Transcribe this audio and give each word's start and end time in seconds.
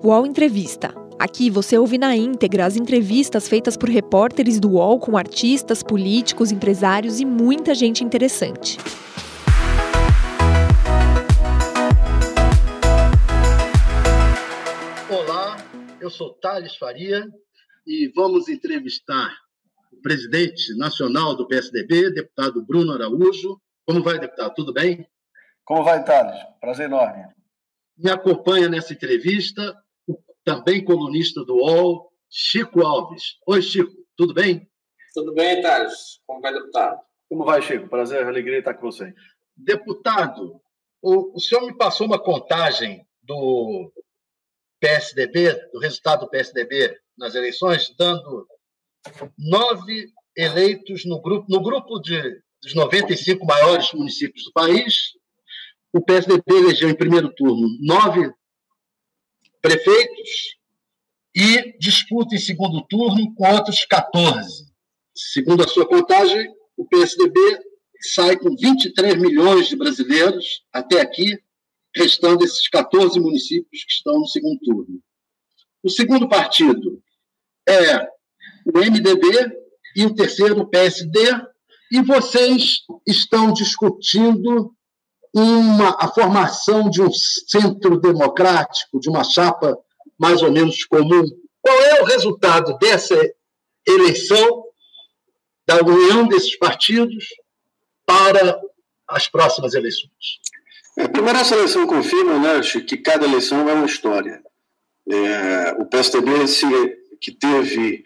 UOL 0.00 0.24
Entrevista. 0.24 0.94
Aqui 1.18 1.50
você 1.50 1.76
ouve 1.76 1.98
na 1.98 2.14
íntegra 2.14 2.64
as 2.64 2.76
entrevistas 2.76 3.48
feitas 3.48 3.76
por 3.76 3.88
repórteres 3.88 4.60
do 4.60 4.74
UOL 4.74 5.00
com 5.00 5.16
artistas, 5.16 5.82
políticos, 5.82 6.52
empresários 6.52 7.18
e 7.18 7.24
muita 7.24 7.74
gente 7.74 8.04
interessante. 8.04 8.78
Olá, 15.10 15.56
eu 16.00 16.08
sou 16.08 16.32
Thales 16.34 16.76
Faria 16.76 17.26
e 17.84 18.06
vamos 18.14 18.48
entrevistar 18.48 19.36
o 19.92 20.00
presidente 20.00 20.76
nacional 20.78 21.34
do 21.34 21.48
PSDB, 21.48 22.12
deputado 22.12 22.64
Bruno 22.64 22.92
Araújo. 22.92 23.60
Como 23.84 24.00
vai, 24.00 24.20
deputado? 24.20 24.54
Tudo 24.54 24.72
bem? 24.72 25.04
Como 25.64 25.82
vai, 25.82 26.04
Thales? 26.04 26.38
Prazer 26.60 26.86
enorme. 26.86 27.24
Me 27.96 28.12
acompanha 28.12 28.68
nessa 28.68 28.92
entrevista 28.92 29.76
também 30.48 30.82
colunista 30.82 31.44
do 31.44 31.56
UOL, 31.56 32.10
Chico 32.30 32.80
Alves. 32.80 33.36
Oi, 33.46 33.60
Chico, 33.60 33.92
tudo 34.16 34.32
bem? 34.32 34.66
Tudo 35.12 35.34
bem, 35.34 35.60
Thales. 35.60 36.22
Como 36.26 36.40
vai, 36.40 36.54
deputado? 36.54 37.00
Como 37.28 37.44
vai, 37.44 37.60
Chico? 37.60 37.86
Prazer, 37.86 38.26
alegria 38.26 38.60
estar 38.60 38.72
com 38.72 38.90
você. 38.90 39.12
Deputado, 39.54 40.58
o, 41.02 41.36
o 41.36 41.38
senhor 41.38 41.66
me 41.66 41.76
passou 41.76 42.06
uma 42.06 42.18
contagem 42.18 43.06
do 43.22 43.92
PSDB, 44.80 45.52
do 45.70 45.80
resultado 45.80 46.20
do 46.20 46.30
PSDB 46.30 46.98
nas 47.18 47.34
eleições, 47.34 47.94
dando 47.98 48.48
nove 49.36 50.10
eleitos 50.34 51.04
no 51.04 51.20
grupo, 51.20 51.46
no 51.46 51.60
grupo 51.60 52.00
de, 52.00 52.40
dos 52.62 52.74
95 52.74 53.44
maiores 53.44 53.92
municípios 53.92 54.44
do 54.44 54.52
país, 54.54 55.12
o 55.92 56.00
PSDB 56.00 56.42
elegeu 56.48 56.88
em 56.88 56.96
primeiro 56.96 57.28
turno 57.34 57.68
nove 57.82 58.32
prefeitos 59.60 60.56
e 61.34 61.78
disputa 61.78 62.34
em 62.34 62.38
segundo 62.38 62.84
turno 62.88 63.34
com 63.34 63.52
outros 63.52 63.84
14. 63.84 64.66
Segundo 65.14 65.64
a 65.64 65.68
sua 65.68 65.86
contagem, 65.86 66.48
o 66.76 66.86
PSDB 66.86 67.40
sai 68.00 68.36
com 68.36 68.54
23 68.56 69.16
milhões 69.16 69.68
de 69.68 69.76
brasileiros 69.76 70.62
até 70.72 71.00
aqui, 71.00 71.38
restando 71.94 72.44
esses 72.44 72.68
14 72.68 73.18
municípios 73.18 73.84
que 73.84 73.92
estão 73.92 74.20
no 74.20 74.26
segundo 74.26 74.58
turno. 74.60 75.02
O 75.82 75.90
segundo 75.90 76.28
partido 76.28 77.02
é 77.68 78.00
o 78.66 78.78
MDB 78.78 79.26
e 79.96 80.04
o 80.04 80.14
terceiro 80.14 80.60
o 80.60 80.68
PSD, 80.68 81.18
e 81.90 82.02
vocês 82.02 82.84
estão 83.06 83.52
discutindo 83.52 84.74
uma, 85.38 85.96
a 85.98 86.08
formação 86.08 86.90
de 86.90 87.00
um 87.00 87.10
centro 87.12 87.98
democrático, 88.00 89.00
de 89.00 89.08
uma 89.08 89.24
chapa 89.24 89.78
mais 90.18 90.42
ou 90.42 90.50
menos 90.50 90.84
comum. 90.84 91.24
Qual 91.62 91.80
é 91.82 92.02
o 92.02 92.04
resultado 92.04 92.76
dessa 92.78 93.16
eleição, 93.86 94.64
da 95.66 95.76
união 95.82 96.26
desses 96.26 96.56
partidos 96.56 97.24
para 98.04 98.60
as 99.08 99.28
próximas 99.28 99.74
eleições? 99.74 100.40
É, 100.96 101.06
primeiro, 101.06 101.38
essa 101.38 101.54
eleição 101.54 101.86
confirma 101.86 102.38
né, 102.38 102.60
que 102.60 102.96
cada 102.96 103.24
eleição 103.24 103.68
é 103.68 103.72
uma 103.72 103.86
história. 103.86 104.42
É, 105.08 105.76
o 105.78 105.86
PSDB, 105.86 106.46
que 107.20 107.30
teve 107.30 108.04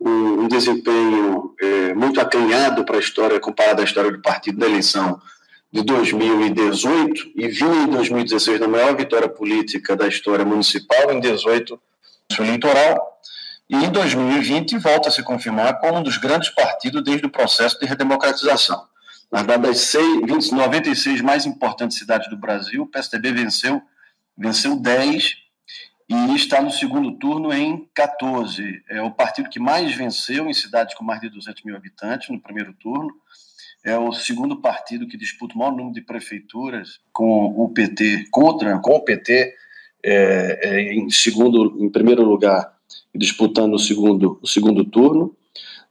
um, 0.00 0.42
um 0.42 0.48
desempenho 0.48 1.54
é, 1.60 1.94
muito 1.94 2.20
acanhado 2.20 2.84
para 2.84 2.96
a 2.96 3.00
história, 3.00 3.38
comparado 3.38 3.80
à 3.80 3.84
história 3.84 4.10
do 4.10 4.20
partido 4.20 4.58
da 4.58 4.66
eleição 4.66 5.20
de 5.72 5.82
2018 5.82 7.32
e 7.34 7.48
viu 7.48 7.72
em 7.72 7.86
2016 7.86 8.60
na 8.60 8.68
maior 8.68 8.94
vitória 8.94 9.28
política 9.28 9.96
da 9.96 10.06
história 10.06 10.44
municipal, 10.44 11.10
em 11.10 11.18
18 11.18 11.80
eleitoral, 12.38 13.20
e 13.70 13.76
em 13.76 13.90
2020 13.90 14.76
volta 14.76 15.08
a 15.08 15.12
se 15.12 15.22
confirmar 15.22 15.80
como 15.80 15.98
um 15.98 16.02
dos 16.02 16.18
grandes 16.18 16.50
partidos 16.50 17.02
desde 17.02 17.24
o 17.26 17.30
processo 17.30 17.78
de 17.80 17.86
redemocratização. 17.86 18.86
Nas 19.30 19.46
das 19.46 19.80
seis, 19.80 20.20
20, 20.26 20.52
96 20.52 21.22
mais 21.22 21.46
importantes 21.46 21.96
cidades 21.96 22.28
do 22.28 22.36
Brasil, 22.36 22.82
o 22.82 22.86
PSDB 22.86 23.32
venceu, 23.32 23.80
venceu 24.36 24.76
10 24.76 25.36
e 26.06 26.34
está 26.34 26.60
no 26.60 26.70
segundo 26.70 27.12
turno 27.12 27.50
em 27.50 27.88
14. 27.94 28.82
É 28.90 29.00
o 29.00 29.10
partido 29.10 29.48
que 29.48 29.58
mais 29.58 29.94
venceu 29.94 30.46
em 30.46 30.52
cidades 30.52 30.94
com 30.94 31.02
mais 31.02 31.22
de 31.22 31.30
200 31.30 31.62
mil 31.64 31.74
habitantes 31.74 32.28
no 32.28 32.38
primeiro 32.38 32.74
turno 32.74 33.10
é 33.84 33.98
o 33.98 34.12
segundo 34.12 34.60
partido 34.60 35.08
que 35.08 35.16
disputa 35.16 35.54
o 35.54 35.58
maior 35.58 35.72
número 35.72 35.92
de 35.92 36.00
prefeituras 36.00 37.00
com 37.12 37.46
o 37.46 37.68
PT 37.68 38.28
contra 38.30 38.78
com 38.78 38.94
o 38.96 39.00
PT 39.00 39.54
é, 40.04 40.60
é, 40.62 40.94
em 40.94 41.10
segundo 41.10 41.76
em 41.80 41.90
primeiro 41.90 42.22
lugar 42.22 42.76
disputando 43.14 43.74
o 43.74 43.78
segundo 43.78 44.38
o 44.40 44.46
segundo 44.46 44.84
turno. 44.84 45.36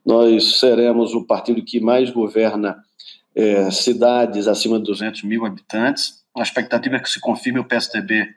Nós 0.05 0.59
seremos 0.59 1.13
o 1.13 1.25
partido 1.25 1.63
que 1.63 1.79
mais 1.79 2.09
governa 2.09 2.83
é, 3.35 3.69
cidades 3.69 4.47
acima 4.47 4.79
de 4.79 4.85
200 4.85 5.23
mil 5.23 5.45
habitantes. 5.45 6.23
A 6.35 6.41
expectativa 6.41 6.95
é 6.95 6.99
que 6.99 7.09
se 7.09 7.19
confirme 7.19 7.59
o 7.59 7.65
PSDB 7.65 8.27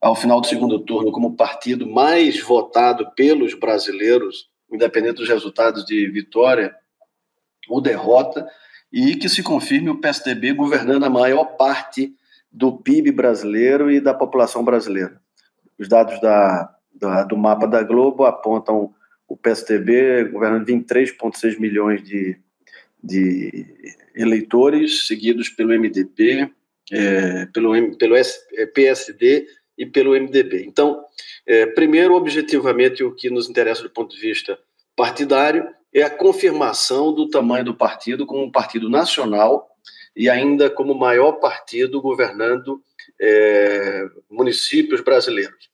ao 0.00 0.14
final 0.14 0.40
do 0.40 0.46
segundo 0.46 0.78
turno 0.80 1.12
como 1.12 1.28
o 1.28 1.36
partido 1.36 1.86
mais 1.86 2.40
votado 2.40 3.10
pelos 3.14 3.54
brasileiros 3.54 4.48
independente 4.70 5.16
dos 5.16 5.28
resultados 5.28 5.84
de 5.84 6.08
vitória 6.08 6.74
ou 7.68 7.80
derrota 7.80 8.46
e 8.92 9.16
que 9.16 9.28
se 9.28 9.42
confirme 9.42 9.90
o 9.90 10.00
PSDB 10.00 10.52
governando 10.52 11.04
a 11.04 11.10
maior 11.10 11.56
parte 11.56 12.14
do 12.50 12.72
PIB 12.72 13.12
brasileiro 13.12 13.90
e 13.90 14.00
da 14.00 14.14
população 14.14 14.64
brasileira. 14.64 15.20
Os 15.78 15.88
dados 15.88 16.20
da, 16.20 16.74
da 16.94 17.24
do 17.24 17.36
mapa 17.36 17.66
da 17.66 17.82
Globo 17.82 18.24
apontam 18.24 18.94
o 19.28 19.36
PSDB 19.36 20.24
governando 20.24 20.66
23,6 20.66 21.58
milhões 21.58 22.02
de, 22.02 22.38
de 23.02 23.66
eleitores, 24.14 25.06
seguidos 25.06 25.48
pelo 25.48 25.78
MDB, 25.78 26.50
é, 26.92 27.46
pelo, 27.46 27.96
pelo 27.96 28.14
PSD 28.72 29.46
e 29.76 29.84
pelo 29.84 30.12
MDB. 30.12 30.64
Então, 30.64 31.04
é, 31.46 31.66
primeiro, 31.66 32.14
objetivamente, 32.14 33.04
o 33.04 33.12
que 33.12 33.28
nos 33.28 33.50
interessa 33.50 33.82
do 33.82 33.90
ponto 33.90 34.14
de 34.14 34.20
vista 34.20 34.58
partidário 34.94 35.68
é 35.96 36.02
a 36.02 36.10
confirmação 36.10 37.10
do 37.10 37.26
tamanho 37.26 37.64
do 37.64 37.74
partido 37.74 38.26
como 38.26 38.44
um 38.44 38.50
partido 38.50 38.90
nacional 38.90 39.66
e 40.14 40.28
ainda 40.28 40.68
como 40.68 40.94
maior 40.94 41.32
partido 41.32 42.02
governando 42.02 42.82
é, 43.18 44.04
municípios 44.30 45.00
brasileiros. 45.00 45.70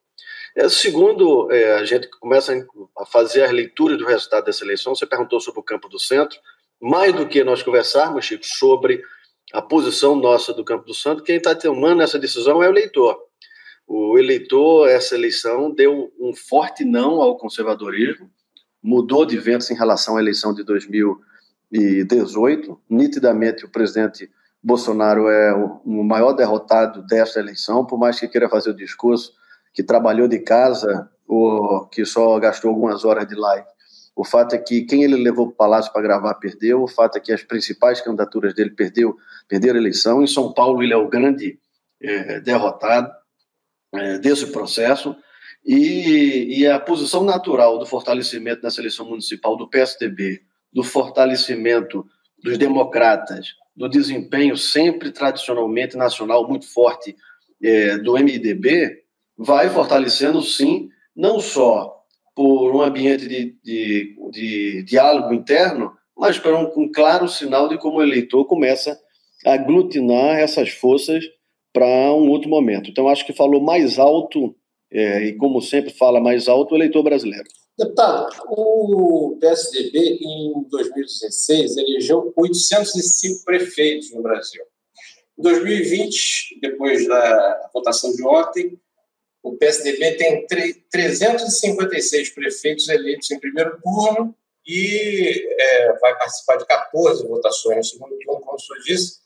É, 0.54 0.68
segundo, 0.68 1.50
é, 1.50 1.72
a 1.72 1.84
gente 1.84 2.08
começa 2.20 2.54
a 2.96 3.04
fazer 3.04 3.42
as 3.42 3.50
leituras 3.50 3.98
do 3.98 4.06
resultado 4.06 4.44
dessa 4.44 4.62
eleição, 4.62 4.94
você 4.94 5.04
perguntou 5.04 5.40
sobre 5.40 5.58
o 5.58 5.64
campo 5.64 5.88
do 5.88 5.98
centro, 5.98 6.38
mais 6.80 7.12
do 7.12 7.26
que 7.26 7.42
nós 7.42 7.60
conversarmos, 7.60 8.24
Chico, 8.24 8.44
sobre 8.44 9.02
a 9.52 9.60
posição 9.60 10.14
nossa 10.14 10.54
do 10.54 10.64
campo 10.64 10.84
do 10.84 10.94
centro, 10.94 11.24
quem 11.24 11.38
está 11.38 11.52
tomando 11.52 12.00
essa 12.00 12.18
decisão 12.18 12.62
é 12.62 12.68
o 12.68 12.70
eleitor. 12.70 13.18
O 13.88 14.16
eleitor, 14.16 14.88
essa 14.88 15.16
eleição, 15.16 15.74
deu 15.74 16.12
um 16.20 16.32
forte 16.32 16.84
não 16.84 17.20
ao 17.20 17.36
conservadorismo, 17.36 18.30
mudou 18.82 19.24
de 19.24 19.38
ventos 19.38 19.70
em 19.70 19.74
relação 19.74 20.16
à 20.16 20.20
eleição 20.20 20.52
de 20.52 20.64
2018. 20.64 22.80
Nitidamente, 22.88 23.64
o 23.64 23.68
presidente 23.68 24.30
Bolsonaro 24.62 25.28
é 25.28 25.54
o 25.54 26.04
maior 26.04 26.32
derrotado 26.32 27.02
desta 27.02 27.40
eleição, 27.40 27.84
por 27.84 27.98
mais 27.98 28.18
que 28.18 28.28
queira 28.28 28.48
fazer 28.48 28.70
o 28.70 28.76
discurso 28.76 29.34
que 29.72 29.82
trabalhou 29.82 30.28
de 30.28 30.38
casa 30.38 31.10
ou 31.26 31.86
que 31.86 32.04
só 32.04 32.38
gastou 32.38 32.70
algumas 32.70 33.04
horas 33.04 33.26
de 33.26 33.34
live. 33.34 33.66
O 34.14 34.24
fato 34.24 34.54
é 34.54 34.58
que 34.58 34.82
quem 34.82 35.02
ele 35.02 35.16
levou 35.16 35.46
para 35.46 35.52
o 35.52 35.56
palácio 35.56 35.92
para 35.92 36.02
gravar 36.02 36.34
perdeu. 36.34 36.82
O 36.82 36.88
fato 36.88 37.16
é 37.16 37.20
que 37.20 37.32
as 37.32 37.42
principais 37.42 38.00
candidaturas 38.00 38.54
dele 38.54 38.70
perdeu, 38.70 39.16
perderam 39.48 39.76
a 39.76 39.80
eleição. 39.80 40.22
Em 40.22 40.26
São 40.26 40.52
Paulo, 40.52 40.82
ele 40.82 40.92
é 40.92 40.96
o 40.96 41.08
grande 41.08 41.58
é, 42.00 42.40
derrotado 42.40 43.10
é, 43.92 44.18
desse 44.18 44.46
processo. 44.48 45.16
E, 45.64 46.58
e 46.58 46.66
a 46.66 46.78
posição 46.80 47.22
natural 47.22 47.78
do 47.78 47.86
fortalecimento 47.86 48.62
na 48.62 48.70
seleção 48.70 49.08
municipal 49.08 49.56
do 49.56 49.68
PSDB, 49.68 50.42
do 50.72 50.82
fortalecimento 50.82 52.04
dos 52.42 52.58
democratas, 52.58 53.54
do 53.76 53.88
desempenho 53.88 54.56
sempre 54.56 55.12
tradicionalmente 55.12 55.96
nacional 55.96 56.48
muito 56.48 56.66
forte 56.66 57.14
é, 57.62 57.96
do 57.98 58.14
MDB, 58.14 59.02
vai 59.36 59.70
fortalecendo, 59.70 60.42
sim, 60.42 60.88
não 61.14 61.38
só 61.38 62.02
por 62.34 62.74
um 62.74 62.82
ambiente 62.82 63.28
de, 63.28 63.56
de, 63.62 64.16
de 64.30 64.82
diálogo 64.82 65.32
interno, 65.32 65.92
mas 66.16 66.38
para 66.38 66.56
um, 66.56 66.70
um, 66.76 66.90
claro 66.90 67.28
sinal 67.28 67.68
de 67.68 67.78
como 67.78 67.98
o 67.98 68.02
eleitor 68.02 68.44
começa 68.46 68.98
a 69.46 69.54
aglutinar 69.54 70.38
essas 70.38 70.70
forças 70.70 71.24
para 71.72 71.86
um 72.12 72.28
outro 72.28 72.48
momento. 72.48 72.90
Então, 72.90 73.08
acho 73.08 73.26
que 73.26 73.32
falou 73.32 73.60
mais 73.60 73.98
alto 73.98 74.54
é, 74.92 75.24
e, 75.24 75.36
como 75.36 75.60
sempre 75.62 75.92
fala 75.92 76.20
mais 76.20 76.48
alto, 76.48 76.72
o 76.72 76.76
eleitor 76.76 77.02
brasileiro. 77.02 77.48
Deputado, 77.78 78.28
o 78.48 79.38
PSDB, 79.40 80.18
em 80.20 80.52
2016, 80.68 81.78
elegeu 81.78 82.32
805 82.36 83.44
prefeitos 83.44 84.12
no 84.12 84.22
Brasil. 84.22 84.62
Em 85.38 85.42
2020, 85.42 86.60
depois 86.60 87.08
da 87.08 87.70
votação 87.72 88.12
de 88.14 88.22
ontem, 88.22 88.78
o 89.42 89.56
PSDB 89.56 90.12
tem 90.12 90.46
356 90.90 92.30
prefeitos 92.30 92.88
eleitos 92.88 93.30
em 93.30 93.40
primeiro 93.40 93.80
turno 93.82 94.36
e 94.66 95.46
é, 95.58 95.92
vai 95.98 96.16
participar 96.16 96.56
de 96.56 96.66
14 96.66 97.26
votações 97.26 97.78
no 97.78 97.84
segundo 97.84 98.18
turno, 98.18 98.40
como 98.40 98.56
o 98.56 98.60
senhor 98.60 98.80
disse. 98.84 99.22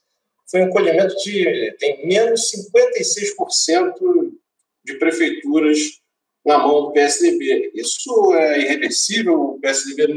Foi 0.48 0.62
um 0.62 0.68
encolhimento 0.68 1.14
de. 1.16 1.76
tem 1.78 2.06
menos 2.06 2.50
56% 2.52 4.25
de 4.86 4.94
prefeituras 4.94 5.78
na 6.46 6.58
mão 6.58 6.84
do 6.84 6.92
PSDB. 6.92 7.72
Isso 7.74 8.34
é 8.34 8.60
irreversível, 8.60 9.34
o 9.34 9.60
PSDB 9.60 10.14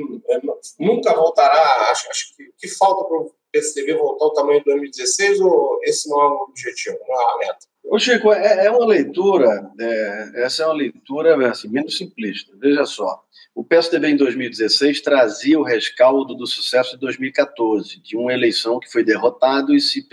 nunca 0.79 1.13
voltará. 1.15 1.89
Acho, 1.89 2.07
acho 2.09 2.37
que, 2.37 2.51
que 2.55 2.67
falta 2.67 3.03
para 3.05 3.17
o 3.17 3.33
PSDB 3.51 3.95
voltar 3.95 4.25
ao 4.25 4.33
tamanho 4.33 4.59
de 4.59 4.65
2016 4.65 5.41
ou 5.41 5.79
esse 5.83 6.07
não 6.07 6.21
é 6.21 6.27
o 6.27 6.43
objetivo, 6.43 6.99
não 7.07 7.15
é 7.15 7.33
a 7.33 7.37
meta? 7.39 7.67
Ô 7.83 7.97
Chico, 7.97 8.31
é, 8.31 8.67
é 8.67 8.69
uma 8.69 8.85
leitura, 8.85 9.71
é, 9.79 10.43
essa 10.43 10.61
é 10.61 10.65
uma 10.67 10.75
leitura 10.75 11.49
assim, 11.49 11.67
menos 11.67 11.97
simplista. 11.97 12.51
Veja 12.59 12.85
só, 12.85 13.23
o 13.55 13.63
PSDB 13.63 14.09
em 14.09 14.15
2016 14.15 15.01
trazia 15.01 15.59
o 15.59 15.63
rescaldo 15.63 16.35
do 16.35 16.45
sucesso 16.45 16.91
de 16.91 16.99
2014, 16.99 17.99
de 17.99 18.15
uma 18.15 18.31
eleição 18.31 18.79
que 18.79 18.91
foi 18.91 19.03
derrotado 19.03 19.73
e 19.73 19.81
se, 19.81 20.07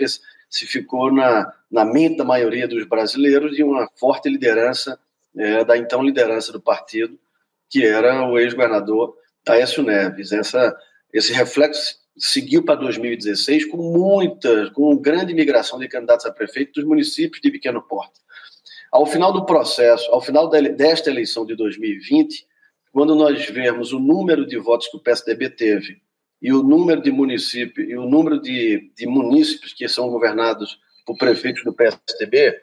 se 0.49 0.65
ficou 0.65 1.11
na, 1.11 1.51
na 1.69 1.85
mente 1.85 2.17
da 2.17 2.23
maioria 2.23 2.67
dos 2.67 2.85
brasileiros 2.87 3.55
de 3.55 3.63
uma 3.63 3.89
forte 3.95 4.29
liderança 4.29 4.99
é, 5.35 5.63
da 5.63 5.77
então 5.77 6.01
liderança 6.01 6.51
do 6.51 6.59
partido, 6.59 7.17
que 7.69 7.85
era 7.85 8.27
o 8.27 8.39
ex-governador 8.39 9.15
Aécio 9.47 9.83
Neves. 9.83 10.31
Essa, 10.31 10.75
esse 11.13 11.31
reflexo 11.31 11.95
seguiu 12.17 12.63
para 12.63 12.75
2016 12.75 13.65
com 13.65 13.77
muita, 13.77 14.71
com 14.71 14.97
grande 14.97 15.33
migração 15.33 15.77
de 15.77 15.87
candidatos 15.87 16.25
a 16.25 16.31
prefeito 16.31 16.73
dos 16.73 16.83
municípios 16.83 17.41
de 17.41 17.51
pequeno 17.51 17.81
porte. 17.81 18.19
Ao 18.91 19.05
final 19.05 19.31
do 19.31 19.45
processo, 19.45 20.09
ao 20.11 20.21
final 20.21 20.49
desta 20.49 21.09
eleição 21.09 21.45
de 21.45 21.55
2020, 21.55 22.47
quando 22.91 23.13
nós 23.13 23.45
vemos 23.47 23.93
o 23.93 23.99
número 23.99 24.45
de 24.45 24.57
votos 24.57 24.87
que 24.87 24.97
o 24.97 24.99
PSDB 24.99 25.49
teve 25.49 26.01
e 26.41 26.53
o 26.53 26.61
número 26.61 27.01
de 27.01 27.11
municípios 27.11 27.89
e 27.89 27.95
o 27.95 28.07
número 28.07 28.39
de, 28.39 28.91
de 28.95 29.07
munícipes 29.07 29.73
que 29.73 29.87
são 29.87 30.09
governados 30.09 30.79
por 31.05 31.17
prefeitos 31.17 31.63
do 31.63 31.73
PSDB, 31.73 32.53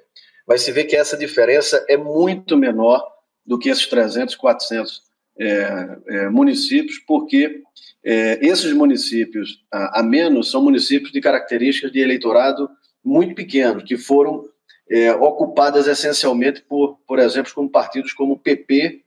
vai 0.47 0.59
se 0.59 0.71
ver 0.71 0.85
que 0.85 0.97
essa 0.97 1.17
diferença 1.17 1.85
é 1.89 1.97
muito 1.97 2.57
menor 2.57 3.03
do 3.45 3.59
que 3.59 3.69
esses 3.69 3.87
300, 3.87 4.37
400 4.37 5.03
é, 5.39 5.99
é, 6.07 6.29
municípios, 6.29 6.99
porque 6.99 7.63
é, 8.05 8.39
esses 8.47 8.73
municípios 8.73 9.65
a, 9.73 10.01
a, 10.01 10.03
menos 10.03 10.51
são 10.51 10.63
municípios 10.63 11.11
de 11.11 11.21
características 11.21 11.91
de 11.91 12.01
eleitorado 12.01 12.69
muito 13.03 13.35
pequeno, 13.35 13.83
que 13.83 13.97
foram 13.97 14.45
é, 14.89 15.13
ocupadas 15.15 15.87
essencialmente 15.87 16.63
por, 16.63 16.99
por 17.07 17.19
exemplo, 17.19 17.53
como 17.55 17.71
partidos 17.71 18.13
como 18.13 18.39
PP 18.39 19.03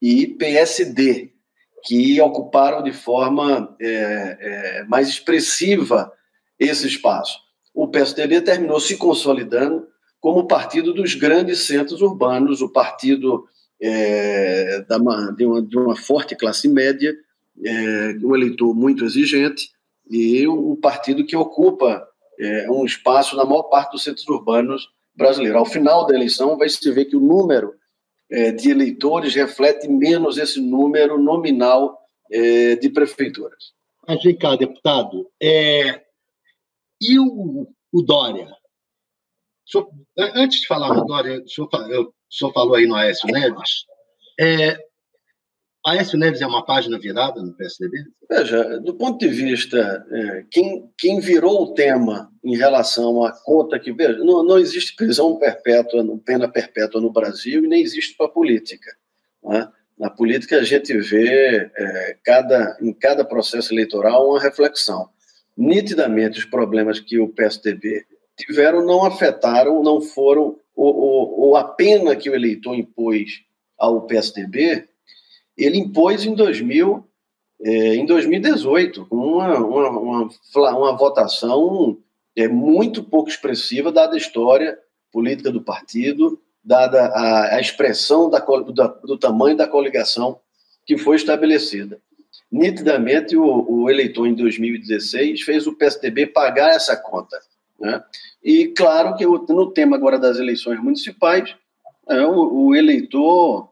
e 0.00 0.26
PSD, 0.26 1.32
que 1.84 2.20
ocuparam 2.20 2.82
de 2.82 2.92
forma 2.92 3.74
é, 3.80 4.38
é, 4.40 4.84
mais 4.84 5.08
expressiva 5.08 6.12
esse 6.58 6.86
espaço. 6.86 7.38
O 7.74 7.88
PSDB 7.88 8.40
terminou 8.40 8.80
se 8.80 8.96
consolidando 8.96 9.86
como 10.20 10.48
partido 10.48 10.92
dos 10.92 11.14
grandes 11.14 11.60
centros 11.60 12.02
urbanos, 12.02 12.60
o 12.60 12.68
partido 12.68 13.46
é, 13.80 14.84
da, 14.88 14.98
de, 15.32 15.46
uma, 15.46 15.62
de, 15.62 15.78
uma, 15.78 15.96
forte 15.96 16.34
classe 16.34 16.68
média, 16.68 17.14
é, 17.64 18.16
um 18.22 18.34
eleitor 18.34 18.74
muito 18.74 19.04
exigente 19.04 19.70
e 20.10 20.46
um 20.48 20.74
partido 20.74 21.24
que 21.24 21.36
ocupa 21.36 22.04
é, 22.38 22.70
um 22.70 22.84
espaço 22.84 23.36
na 23.36 23.44
maior 23.44 23.64
parte 23.64 23.92
dos 23.92 24.02
centros 24.02 24.26
urbanos 24.26 24.88
brasileiros. 25.14 25.58
Ao 25.58 25.66
final 25.66 26.06
da 26.06 26.14
eleição, 26.14 26.56
vai 26.56 26.68
se 26.68 26.90
ver 26.90 27.04
que 27.04 27.16
o 27.16 27.20
número 27.20 27.74
é, 28.30 28.52
de 28.52 28.70
eleitores 28.70 29.34
reflete 29.34 29.88
menos 29.88 30.38
esse 30.38 30.60
número 30.60 31.18
nominal 31.18 31.98
é, 32.30 32.76
de 32.76 32.90
prefeituras. 32.90 33.72
Mas 34.06 34.22
vem 34.22 34.36
cá, 34.36 34.56
deputado, 34.56 35.30
é, 35.40 36.02
e 37.00 37.18
o, 37.18 37.68
o 37.92 38.02
Dória? 38.02 38.46
O 39.66 39.70
senhor, 39.70 39.90
antes 40.16 40.60
de 40.60 40.66
falar 40.66 40.94
do 40.94 41.04
Dória, 41.04 41.42
o 41.42 41.48
senhor, 41.48 41.68
o 41.68 42.12
senhor 42.30 42.52
falou 42.52 42.74
aí 42.74 42.86
no 42.86 42.94
Aécio 42.94 43.28
Neves. 43.30 43.84
É, 44.40 44.78
Aécio 45.86 46.18
Neves 46.18 46.40
é 46.40 46.46
uma 46.46 46.64
página 46.64 46.98
virada 46.98 47.40
no 47.42 47.54
PSDB? 47.54 48.04
Veja, 48.28 48.80
do 48.80 48.94
ponto 48.94 49.18
de 49.18 49.28
vista, 49.28 50.04
é, 50.10 50.44
quem, 50.50 50.90
quem 50.98 51.20
virou 51.20 51.62
o 51.62 51.74
tema 51.74 52.30
em 52.44 52.56
relação 52.56 53.24
à 53.24 53.32
conta 53.32 53.78
que. 53.78 53.92
Veja, 53.92 54.18
não, 54.18 54.42
não 54.42 54.58
existe 54.58 54.96
prisão 54.96 55.36
perpétua, 55.36 56.04
pena 56.24 56.48
perpétua 56.48 57.00
no 57.00 57.12
Brasil 57.12 57.64
e 57.64 57.68
nem 57.68 57.82
existe 57.82 58.16
para 58.16 58.26
a 58.26 58.30
política. 58.30 58.90
É? 59.52 59.68
Na 59.98 60.10
política, 60.10 60.58
a 60.58 60.62
gente 60.62 60.96
vê 60.98 61.70
é, 61.76 62.16
cada, 62.24 62.76
em 62.80 62.92
cada 62.92 63.24
processo 63.24 63.72
eleitoral 63.72 64.28
uma 64.28 64.40
reflexão. 64.40 65.08
Nitidamente, 65.56 66.38
os 66.38 66.44
problemas 66.44 67.00
que 67.00 67.18
o 67.18 67.28
PSDB 67.28 68.04
tiveram 68.36 68.84
não 68.84 69.04
afetaram, 69.04 69.82
não 69.82 70.00
foram. 70.00 70.58
Ou, 70.74 71.56
a 71.56 71.64
pena 71.64 72.14
que 72.14 72.30
o 72.30 72.34
eleitor 72.34 72.76
impôs 72.76 73.42
ao 73.76 74.06
PSDB 74.06 74.88
ele 75.58 75.78
impôs 75.78 76.24
em 76.24 76.34
2000, 76.34 77.04
é, 77.60 77.96
em 77.96 78.06
2018, 78.06 79.08
uma, 79.10 79.58
uma, 79.58 79.88
uma, 79.90 80.30
uma 80.76 80.96
votação 80.96 81.98
é, 82.36 82.46
muito 82.46 83.02
pouco 83.02 83.28
expressiva, 83.28 83.90
dada 83.90 84.14
a 84.14 84.18
história 84.18 84.78
política 85.12 85.50
do 85.50 85.60
partido, 85.60 86.40
dada 86.62 87.06
a, 87.06 87.56
a 87.56 87.60
expressão 87.60 88.30
da, 88.30 88.38
do, 88.38 88.72
do, 88.72 89.18
tamanho 89.18 89.56
da 89.56 89.66
coligação 89.66 90.38
que 90.86 90.96
foi 90.96 91.16
estabelecida. 91.16 92.00
Nitidamente, 92.50 93.36
o, 93.36 93.66
o, 93.68 93.90
eleitor 93.90 94.26
em 94.26 94.34
2016 94.34 95.42
fez 95.42 95.66
o 95.66 95.74
PSDB 95.74 96.26
pagar 96.26 96.70
essa 96.70 96.96
conta. 96.96 97.36
Né? 97.80 98.02
E 98.42 98.68
claro 98.68 99.16
que 99.16 99.26
no 99.26 99.70
tema 99.72 99.96
agora 99.96 100.18
das 100.18 100.38
eleições 100.38 100.80
municipais, 100.80 101.54
é, 102.08 102.24
o, 102.24 102.66
o 102.66 102.74
eleitor 102.74 103.68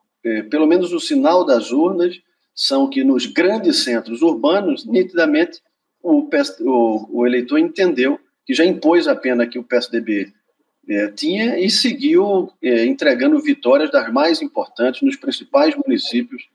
pelo 0.50 0.66
menos 0.66 0.92
o 0.92 1.00
sinal 1.00 1.44
das 1.44 1.70
urnas, 1.70 2.20
são 2.54 2.88
que 2.88 3.04
nos 3.04 3.26
grandes 3.26 3.84
centros 3.84 4.22
urbanos, 4.22 4.86
nitidamente, 4.86 5.60
o, 6.02 6.28
o, 6.60 7.20
o 7.20 7.26
eleitor 7.26 7.58
entendeu 7.58 8.18
que 8.46 8.54
já 8.54 8.64
impôs 8.64 9.06
a 9.08 9.14
pena 9.14 9.46
que 9.46 9.58
o 9.58 9.64
PSDB 9.64 10.32
é, 10.88 11.08
tinha 11.08 11.58
e 11.58 11.68
seguiu 11.68 12.50
é, 12.62 12.86
entregando 12.86 13.40
vitórias 13.40 13.90
das 13.90 14.10
mais 14.12 14.40
importantes 14.40 15.02
nos 15.02 15.16
principais 15.16 15.74
municípios 15.74 16.48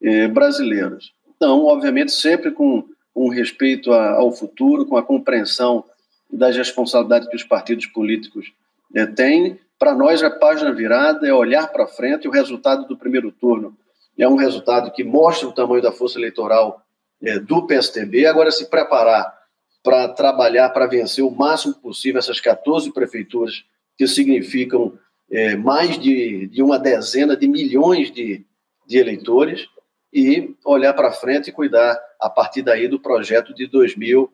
é, 0.00 0.28
brasileiros. 0.28 1.12
Então, 1.36 1.64
obviamente, 1.64 2.12
sempre 2.12 2.52
com 2.52 2.84
um 3.14 3.28
respeito 3.28 3.92
a, 3.92 4.12
ao 4.12 4.32
futuro, 4.32 4.86
com 4.86 4.96
a 4.96 5.02
compreensão 5.02 5.84
das 6.30 6.56
responsabilidades 6.56 7.28
que 7.28 7.36
os 7.36 7.44
partidos 7.44 7.86
políticos 7.86 8.52
é, 8.94 9.04
têm, 9.04 9.58
para 9.82 9.96
nós, 9.96 10.22
a 10.22 10.30
página 10.30 10.72
virada 10.72 11.26
é 11.26 11.34
olhar 11.34 11.66
para 11.66 11.88
frente. 11.88 12.28
O 12.28 12.30
resultado 12.30 12.86
do 12.86 12.96
primeiro 12.96 13.32
turno 13.32 13.76
é 14.16 14.28
um 14.28 14.36
resultado 14.36 14.92
que 14.92 15.02
mostra 15.02 15.48
o 15.48 15.52
tamanho 15.52 15.82
da 15.82 15.90
força 15.90 16.20
eleitoral 16.20 16.86
é, 17.20 17.40
do 17.40 17.66
PSDB. 17.66 18.24
Agora, 18.26 18.52
se 18.52 18.70
preparar 18.70 19.36
para 19.82 20.06
trabalhar 20.10 20.68
para 20.68 20.86
vencer 20.86 21.24
o 21.24 21.32
máximo 21.32 21.74
possível 21.74 22.20
essas 22.20 22.38
14 22.38 22.92
prefeituras, 22.92 23.64
que 23.98 24.06
significam 24.06 24.96
é, 25.28 25.56
mais 25.56 25.98
de, 25.98 26.46
de, 26.46 26.62
uma 26.62 26.78
dezena 26.78 27.36
de 27.36 27.48
milhões 27.48 28.12
de, 28.12 28.46
de 28.86 28.98
eleitores, 28.98 29.66
e 30.12 30.54
olhar 30.64 30.94
para 30.94 31.10
frente 31.10 31.50
e 31.50 31.52
cuidar, 31.52 32.00
a 32.20 32.30
partir 32.30 32.62
daí, 32.62 32.86
do 32.86 33.00
projeto 33.00 33.52
de 33.52 33.66
2000 33.66 34.32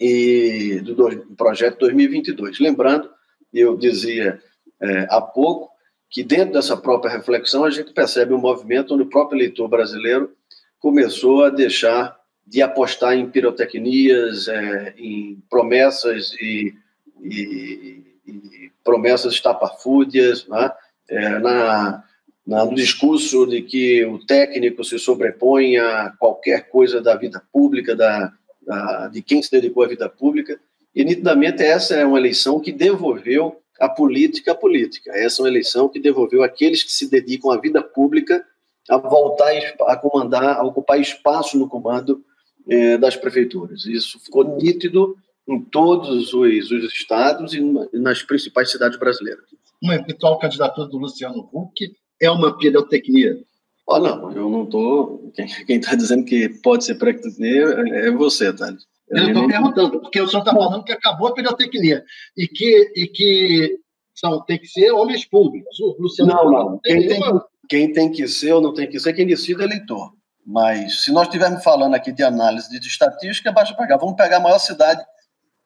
e 0.00 0.80
do, 0.82 0.92
do 0.92 1.36
projeto 1.36 1.78
2022. 1.78 2.58
Lembrando, 2.58 3.08
eu 3.54 3.76
dizia 3.76 4.42
é, 4.80 5.06
há 5.10 5.20
pouco, 5.20 5.70
que 6.10 6.22
dentro 6.22 6.54
dessa 6.54 6.76
própria 6.76 7.10
reflexão 7.10 7.64
a 7.64 7.70
gente 7.70 7.92
percebe 7.92 8.32
um 8.32 8.38
movimento 8.38 8.94
onde 8.94 9.02
o 9.02 9.10
próprio 9.10 9.38
eleitor 9.38 9.68
brasileiro 9.68 10.32
começou 10.78 11.44
a 11.44 11.50
deixar 11.50 12.16
de 12.46 12.62
apostar 12.62 13.14
em 13.14 13.28
pirotecnias, 13.28 14.46
é, 14.46 14.94
em 14.96 15.42
promessas 15.50 16.32
e, 16.40 16.74
e, 17.22 18.02
e 18.26 18.72
promessas 18.84 19.34
estapafúrdias, 19.34 20.46
né? 20.46 20.70
é, 21.08 21.38
na, 21.40 22.04
na, 22.46 22.64
no 22.64 22.74
discurso 22.74 23.46
de 23.46 23.62
que 23.62 24.04
o 24.04 24.24
técnico 24.24 24.84
se 24.84 24.98
sobrepõe 24.98 25.76
a 25.76 26.12
qualquer 26.18 26.68
coisa 26.68 27.00
da 27.00 27.16
vida 27.16 27.42
pública, 27.52 27.96
da, 27.96 28.32
da, 28.64 29.08
de 29.08 29.22
quem 29.22 29.42
se 29.42 29.50
dedicou 29.50 29.82
à 29.82 29.88
vida 29.88 30.08
pública. 30.08 30.58
E, 30.94 31.04
nitidamente, 31.04 31.62
essa 31.62 31.94
é 31.96 32.06
uma 32.06 32.18
eleição 32.18 32.60
que 32.60 32.72
devolveu 32.72 33.60
a 33.80 33.88
política 33.88 34.52
à 34.52 34.54
política. 34.54 35.10
Essa 35.12 35.40
é 35.40 35.44
uma 35.44 35.48
eleição 35.48 35.88
que 35.88 36.00
devolveu 36.00 36.42
aqueles 36.42 36.82
que 36.82 36.92
se 36.92 37.10
dedicam 37.10 37.50
à 37.50 37.60
vida 37.60 37.82
pública 37.82 38.44
a 38.88 38.96
voltar 38.96 39.52
a 39.86 39.96
comandar, 39.96 40.58
a 40.58 40.62
ocupar 40.62 41.00
espaço 41.00 41.58
no 41.58 41.68
comando 41.68 42.24
eh, 42.68 42.96
das 42.96 43.16
prefeituras. 43.16 43.84
Isso 43.84 44.18
ficou 44.20 44.44
nítido 44.56 45.16
em 45.48 45.60
todos 45.60 46.32
os, 46.32 46.70
os 46.70 46.92
estados 46.92 47.54
e 47.54 47.60
nas 47.92 48.22
principais 48.22 48.70
cidades 48.70 48.98
brasileiras. 48.98 49.44
uma 49.82 49.94
eventual 49.94 50.38
candidatura 50.38 50.88
do 50.88 50.98
Luciano 50.98 51.48
Huck 51.52 51.94
é 52.20 52.30
uma 52.30 52.56
pirotecnia? 52.56 53.38
Oh, 53.86 53.98
não, 53.98 54.32
eu 54.32 54.50
não 54.50 54.64
estou. 54.64 55.32
Quem 55.66 55.78
está 55.78 55.94
dizendo 55.94 56.24
que 56.24 56.48
pode 56.62 56.84
ser 56.84 56.96
pirotecnia 56.96 57.64
é 57.92 58.10
você, 58.10 58.52
Thales. 58.52 58.84
Eu 59.08 59.28
estou 59.28 59.46
perguntando, 59.46 60.00
porque 60.00 60.20
o 60.20 60.26
senhor 60.26 60.40
está 60.40 60.52
falando 60.52 60.84
que 60.84 60.92
acabou 60.92 61.28
a 61.28 61.34
pirotecnia 61.34 62.04
e 62.36 62.48
que, 62.48 62.92
e 62.96 63.06
que 63.06 63.78
são, 64.14 64.42
tem 64.44 64.58
que 64.58 64.66
ser 64.66 64.90
homens 64.90 65.24
públicos. 65.24 65.78
O 65.78 65.96
Luciano 66.00 66.32
não, 66.32 66.50
não. 66.50 66.80
Quem 66.82 67.06
tem, 67.06 67.20
quem 67.68 67.92
tem 67.92 68.10
que 68.10 68.26
ser 68.26 68.52
ou 68.52 68.60
não 68.60 68.74
tem 68.74 68.88
que 68.88 68.98
ser, 68.98 69.12
quem 69.12 69.26
decide 69.26 69.62
é 69.62 69.64
eleitor. 69.64 70.12
Mas 70.44 71.04
se 71.04 71.12
nós 71.12 71.26
estivermos 71.26 71.62
falando 71.62 71.94
aqui 71.94 72.12
de 72.12 72.22
análise 72.22 72.68
de, 72.68 72.86
estatística, 72.86 73.52
basta 73.52 73.76
pegar. 73.76 73.96
Vamos 73.96 74.16
pegar 74.16 74.38
a 74.38 74.40
maior 74.40 74.58
cidade, 74.58 75.04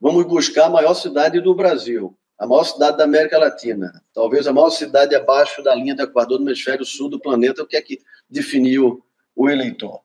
vamos 0.01 0.25
buscar 0.27 0.67
a 0.67 0.71
maior 0.71 0.95
cidade 0.95 1.41
do 1.41 1.55
Brasil 1.55 2.17
a 2.41 2.47
maior 2.47 2.65
cidade 2.65 2.97
da 2.97 3.05
América 3.05 3.37
Latina, 3.37 4.03
talvez 4.15 4.47
a 4.47 4.53
maior 4.53 4.71
cidade 4.71 5.15
abaixo 5.15 5.63
da 5.63 5.75
linha 5.75 5.95
do 5.95 6.03
Equador 6.03 6.39
do 6.39 6.45
hemisfério 6.45 6.87
sul 6.87 7.11
do 7.11 7.21
planeta, 7.21 7.63
o 7.63 7.67
que 7.67 7.77
é 7.77 7.83
que 7.83 7.99
definiu 8.31 9.05
o 9.37 9.51
eleitor. 9.51 10.01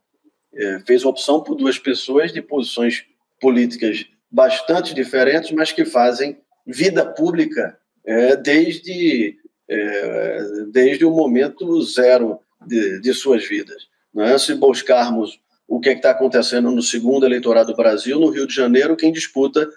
É, 0.53 0.79
fez 0.85 1.05
opção 1.05 1.41
por 1.41 1.55
duas 1.55 1.79
pessoas 1.79 2.33
de 2.33 2.41
posições 2.41 3.05
políticas 3.39 4.05
bastante 4.31 4.93
diferentes, 4.93 5.51
mas 5.51 5.71
que 5.71 5.85
fazem 5.85 6.37
vida 6.65 7.05
pública 7.05 7.77
é, 8.05 8.35
desde, 8.35 9.37
é, 9.69 10.39
desde 10.71 11.05
o 11.05 11.11
momento 11.11 11.81
zero 11.83 12.39
de, 12.65 12.99
de 12.99 13.13
suas 13.13 13.45
vidas. 13.47 13.87
Não 14.13 14.23
é? 14.23 14.37
Se 14.37 14.53
buscarmos 14.55 15.39
o 15.67 15.79
que 15.79 15.89
é 15.89 15.93
está 15.93 16.11
acontecendo 16.11 16.71
no 16.71 16.81
segundo 16.81 17.25
eleitorado 17.25 17.71
do 17.71 17.77
Brasil, 17.77 18.19
no 18.19 18.29
Rio 18.29 18.47
de 18.47 18.53
Janeiro, 18.53 18.95
quem 18.95 19.11
disputa 19.11 19.67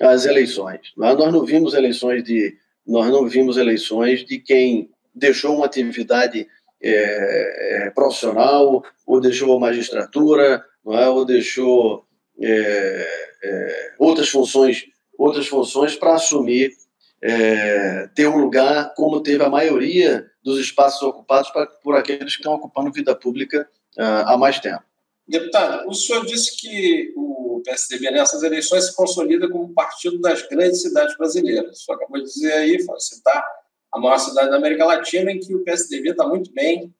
as 0.00 0.26
eleições. 0.26 0.92
Nós 0.96 1.16
não 1.16 1.44
vimos 1.44 1.74
eleições 1.74 2.22
de 2.22 2.56
nós 2.86 3.10
não 3.10 3.28
vimos 3.28 3.58
eleições 3.58 4.24
de 4.24 4.38
quem 4.38 4.90
deixou 5.14 5.56
uma 5.56 5.66
atividade 5.66 6.48
é, 6.80 7.86
é, 7.86 7.90
profissional 7.90 8.82
ou 9.06 9.20
deixou 9.20 9.54
a 9.54 9.60
magistratura, 9.60 10.64
é? 10.86 11.08
ou 11.08 11.24
deixou 11.24 12.06
é, 12.40 13.28
é 13.42 13.94
outras 13.98 14.28
funções 14.28 14.84
outras 15.18 15.48
funções 15.48 15.96
para 15.96 16.14
assumir 16.14 16.72
é, 17.20 18.08
ter 18.14 18.28
um 18.28 18.38
lugar 18.38 18.94
como 18.94 19.20
teve 19.20 19.42
a 19.42 19.50
maioria 19.50 20.24
dos 20.42 20.60
espaços 20.60 21.02
ocupados 21.02 21.50
pra, 21.50 21.66
por 21.66 21.96
aqueles 21.96 22.34
que 22.34 22.40
estão 22.40 22.54
ocupando 22.54 22.92
vida 22.92 23.14
pública 23.14 23.68
uh, 23.98 24.24
há 24.26 24.36
mais 24.38 24.60
tempo. 24.60 24.82
Deputado, 25.26 25.86
o 25.88 25.92
senhor 25.92 26.24
disse 26.24 26.56
que 26.56 27.12
o 27.16 27.60
PSDB 27.64 28.12
nessas 28.12 28.42
eleições 28.42 28.86
se 28.86 28.96
consolida 28.96 29.50
como 29.50 29.74
partido 29.74 30.18
das 30.20 30.40
grandes 30.42 30.80
cidades 30.80 31.18
brasileiras. 31.18 31.78
O 31.78 31.84
senhor 31.84 31.96
acabou 31.96 32.18
de 32.18 32.24
dizer 32.24 32.52
aí, 32.52 32.78
citar 32.98 33.44
a 33.92 34.00
maior 34.00 34.18
cidade 34.18 34.48
da 34.48 34.56
América 34.56 34.86
Latina, 34.86 35.30
em 35.30 35.38
que 35.38 35.54
o 35.54 35.64
PSDB 35.64 36.10
está 36.10 36.26
muito 36.26 36.50
bem 36.52 36.94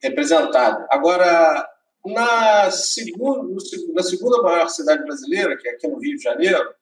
representado. 0.00 0.86
Agora, 0.90 1.66
na 2.06 2.70
segunda, 2.70 3.42
na 3.92 4.02
segunda 4.02 4.42
maior 4.42 4.68
cidade 4.68 5.02
brasileira, 5.04 5.56
que 5.56 5.68
é 5.68 5.72
aqui 5.72 5.88
no 5.88 5.98
Rio 5.98 6.16
de 6.16 6.22
Janeiro, 6.22 6.74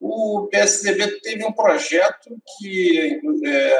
o 0.00 0.48
PSDB 0.50 1.20
teve 1.20 1.44
um 1.44 1.52
projeto 1.52 2.30
que 2.58 3.20
é, 3.44 3.76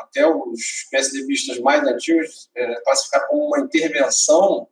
até 0.00 0.26
os 0.26 0.86
PSDBistas 0.90 1.58
mais 1.60 1.82
antigos 1.82 2.50
é, 2.54 2.80
classificaram 2.82 3.28
como 3.28 3.46
uma 3.46 3.60
intervenção 3.60 4.68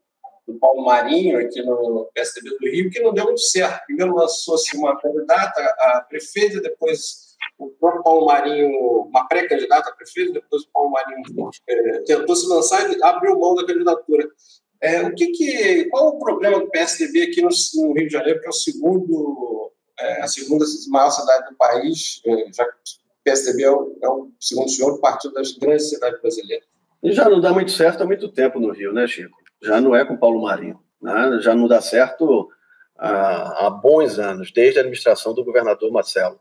do 0.46 0.58
Paulo 0.58 0.84
Marinho, 0.84 1.38
aqui 1.38 1.62
no 1.62 2.10
PSDB 2.12 2.50
do 2.50 2.70
Rio, 2.70 2.90
que 2.90 3.00
não 3.00 3.14
deu 3.14 3.24
muito 3.24 3.40
certo. 3.40 3.84
Primeiro 3.86 4.14
lançou-se 4.14 4.76
uma 4.76 5.00
candidata 5.00 5.62
a 5.78 6.04
prefeita, 6.06 6.60
depois 6.60 7.30
o 7.58 7.68
próprio 7.70 8.02
Paulo 8.02 8.26
Marinho, 8.26 8.70
uma 9.04 9.26
pré-candidata 9.26 9.90
a 9.90 9.94
prefeito, 9.94 10.32
depois 10.32 10.62
o 10.62 10.70
Paulo 10.72 10.90
Marinho 10.90 11.22
é, 11.66 11.98
tentou 12.00 12.36
se 12.36 12.46
lançar 12.46 12.90
e 12.90 13.02
abriu 13.02 13.38
mão 13.38 13.54
da 13.54 13.66
candidatura. 13.66 14.28
É, 14.82 15.02
o 15.02 15.14
que 15.14 15.28
que, 15.28 15.84
qual 15.86 16.08
o 16.08 16.18
problema 16.18 16.58
do 16.58 16.70
PSDB 16.70 17.22
aqui 17.22 17.42
no, 17.42 17.48
no 17.48 17.92
Rio 17.92 18.06
de 18.06 18.12
Janeiro, 18.12 18.40
que 18.40 18.46
é 18.46 18.48
o 18.48 18.52
segundo, 18.52 19.72
é, 19.98 20.22
a 20.22 20.26
segunda 20.26 20.64
maior 20.88 21.10
cidade 21.10 21.50
do 21.50 21.56
país, 21.56 22.22
é, 22.26 22.52
já 22.52 22.64
que 22.64 22.72
o 22.72 23.22
PSDB 23.22 23.62
é 23.64 23.70
o, 23.70 23.98
é 24.02 24.08
o 24.08 24.30
segundo 24.40 24.70
senhor 24.70 24.98
partido 25.00 25.34
das 25.34 25.52
grandes 25.52 25.90
cidades 25.90 26.20
brasileiras? 26.20 26.66
Já 27.04 27.28
não 27.28 27.40
dá 27.40 27.52
muito 27.52 27.70
certo 27.70 28.02
há 28.02 28.06
muito 28.06 28.28
tempo 28.28 28.58
no 28.58 28.72
Rio, 28.72 28.92
né, 28.92 29.06
Chico? 29.06 29.38
já 29.62 29.80
não 29.80 29.94
é 29.94 30.04
com 30.04 30.16
Paulo 30.16 30.42
Marinho. 30.42 30.80
Né? 31.00 31.38
Já 31.40 31.54
não 31.54 31.68
dá 31.68 31.80
certo 31.80 32.48
há, 32.98 33.66
há, 33.66 33.70
bons 33.70 34.18
anos, 34.18 34.50
desde 34.52 34.78
a 34.78 34.82
administração 34.82 35.34
do 35.34 35.44
governador 35.44 35.90
Marcelo. 35.92 36.40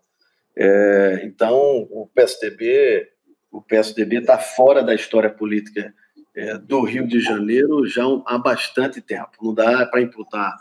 É, 0.56 1.22
então, 1.24 1.88
o 1.92 2.10
PSDB 2.14 3.08
o 3.52 3.62
PSDB 3.62 4.20
está 4.20 4.38
fora 4.38 4.84
da 4.84 4.94
história 4.94 5.30
política 5.30 5.92
é, 6.36 6.58
do 6.58 6.82
Rio 6.82 7.08
de 7.08 7.20
Janeiro 7.20 7.86
já 7.88 8.04
há 8.26 8.38
bastante 8.38 9.02
tempo. 9.02 9.32
Não 9.42 9.54
dá 9.54 9.86
para 9.86 10.02
imputar 10.02 10.56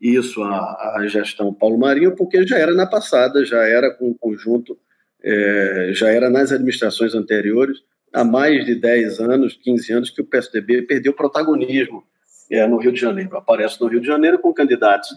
isso 0.00 0.42
à, 0.42 0.96
à, 0.96 1.06
gestão 1.06 1.52
Paulo 1.52 1.78
Marinho, 1.78 2.16
porque 2.16 2.46
já 2.46 2.58
era 2.58 2.74
na 2.74 2.86
passada, 2.86 3.44
já 3.44 3.62
era 3.62 3.92
com 3.92 4.10
o 4.10 4.14
conjunto, 4.14 4.78
é, 5.22 5.90
já 5.92 6.10
era 6.10 6.30
nas 6.30 6.52
administrações 6.52 7.14
anteriores 7.14 7.78
há 8.12 8.24
mais 8.24 8.64
de 8.64 8.74
10 8.74 9.20
anos, 9.20 9.58
15 9.62 9.92
anos, 9.92 10.10
que 10.10 10.22
o 10.22 10.26
PSDB 10.26 10.82
perdeu 10.82 11.12
protagonismo 11.12 12.02
é, 12.50 12.66
no 12.66 12.78
Rio 12.78 12.92
de 12.92 13.00
Janeiro. 13.00 13.36
Aparece 13.36 13.80
no 13.80 13.86
Rio 13.88 14.00
de 14.00 14.06
Janeiro 14.06 14.38
com 14.38 14.52
candidatos 14.52 15.10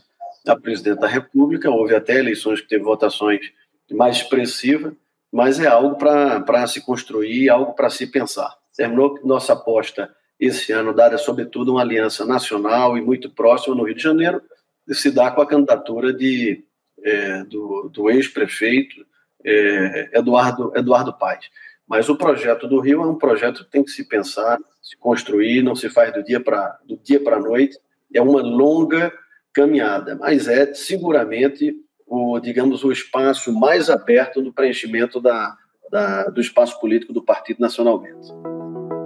a 0.48 0.56
presidente 0.58 1.00
da 1.00 1.08
República, 1.08 1.70
houve 1.70 1.96
até 1.96 2.20
eleições 2.20 2.60
que 2.60 2.68
teve 2.68 2.84
votações 2.84 3.52
mais 3.92 4.18
expressivas, 4.18 4.94
mas 5.32 5.60
é 5.60 5.68
algo 5.68 5.96
para 5.96 6.68
se 6.68 6.82
construir, 6.82 7.50
algo 7.50 7.74
para 7.74 7.90
se 7.90 8.08
pensar. 8.08 8.54
Terminou 8.76 9.20
nossa 9.24 9.54
aposta 9.54 10.14
esse 10.40 10.72
ano, 10.72 10.94
dada 10.94 11.18
sobretudo 11.18 11.74
uma 11.74 11.82
aliança 11.82 12.26
nacional 12.26 12.98
e 12.98 13.02
muito 13.02 13.30
próxima 13.30 13.76
no 13.76 13.84
Rio 13.84 13.96
de 13.96 14.04
Janeiro, 14.04 14.42
se 14.90 15.12
dar 15.12 15.32
com 15.32 15.42
a 15.42 15.48
candidatura 15.48 16.12
de, 16.12 16.64
é, 17.02 17.44
do, 17.46 17.90
do 17.90 18.10
ex-prefeito 18.10 19.06
é, 19.46 20.10
Eduardo, 20.18 20.72
Eduardo 20.76 21.14
Paes. 21.14 21.50
Mas 21.88 22.10
o 22.10 22.16
projeto 22.16 22.68
do 22.68 22.80
Rio 22.80 23.02
é 23.02 23.06
um 23.06 23.18
projeto 23.18 23.64
que 23.64 23.72
tem 23.72 23.84
que 23.84 23.92
se 23.92 24.08
pensar, 24.08 24.58
se 24.82 24.98
construir, 24.98 25.62
não 25.62 25.76
se 25.76 25.90
faz 25.90 26.14
do 26.14 26.24
dia 26.24 26.40
para 26.40 26.80
do 26.86 26.98
dia 26.98 27.20
para 27.22 27.38
a 27.38 27.40
noite. 27.40 27.78
É 28.14 28.22
uma 28.22 28.42
longa 28.42 29.12
caminhada, 29.54 30.16
mas 30.16 30.48
é 30.48 30.74
seguramente 30.74 31.76
o, 32.08 32.40
digamos, 32.40 32.84
o 32.84 32.92
espaço 32.92 33.52
mais 33.54 33.90
aberto 33.90 34.42
no 34.42 34.54
preenchimento 34.54 35.20
da, 35.20 35.56
da, 35.92 36.24
do 36.26 36.42
espaço 36.42 36.80
político 36.80 37.14
do 37.14 37.24
Partido 37.24 37.60
Nacionalmente. 37.60 38.30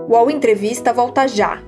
O 0.08 0.14
UOL 0.14 0.32
Entrevista 0.32 0.94
volta 0.94 1.28
já. 1.28 1.62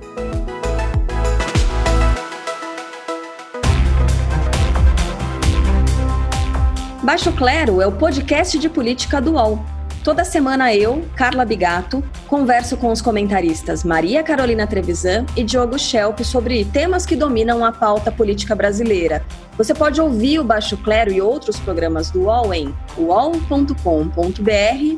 Baixo 7.02 7.32
Clero 7.32 7.82
é 7.82 7.86
o 7.86 7.92
podcast 7.92 8.58
de 8.58 8.70
política 8.70 9.20
do 9.20 9.32
UOL. 9.32 9.62
Toda 10.02 10.24
semana 10.24 10.74
eu, 10.74 11.06
Carla 11.14 11.44
Bigato, 11.44 12.02
converso 12.26 12.78
com 12.78 12.90
os 12.90 13.02
comentaristas 13.02 13.84
Maria 13.84 14.22
Carolina 14.22 14.66
Trevisan 14.66 15.26
e 15.36 15.44
Diogo 15.44 15.78
Schelp 15.78 16.20
sobre 16.20 16.64
temas 16.64 17.04
que 17.04 17.14
dominam 17.14 17.62
a 17.62 17.70
pauta 17.70 18.10
política 18.10 18.54
brasileira. 18.54 19.22
Você 19.58 19.74
pode 19.74 20.00
ouvir 20.00 20.38
o 20.38 20.44
Baixo 20.44 20.78
Clero 20.78 21.12
e 21.12 21.20
outros 21.20 21.60
programas 21.60 22.10
do 22.10 22.22
UOL 22.22 22.54
em 22.54 22.74
uol.com.br 22.96 23.74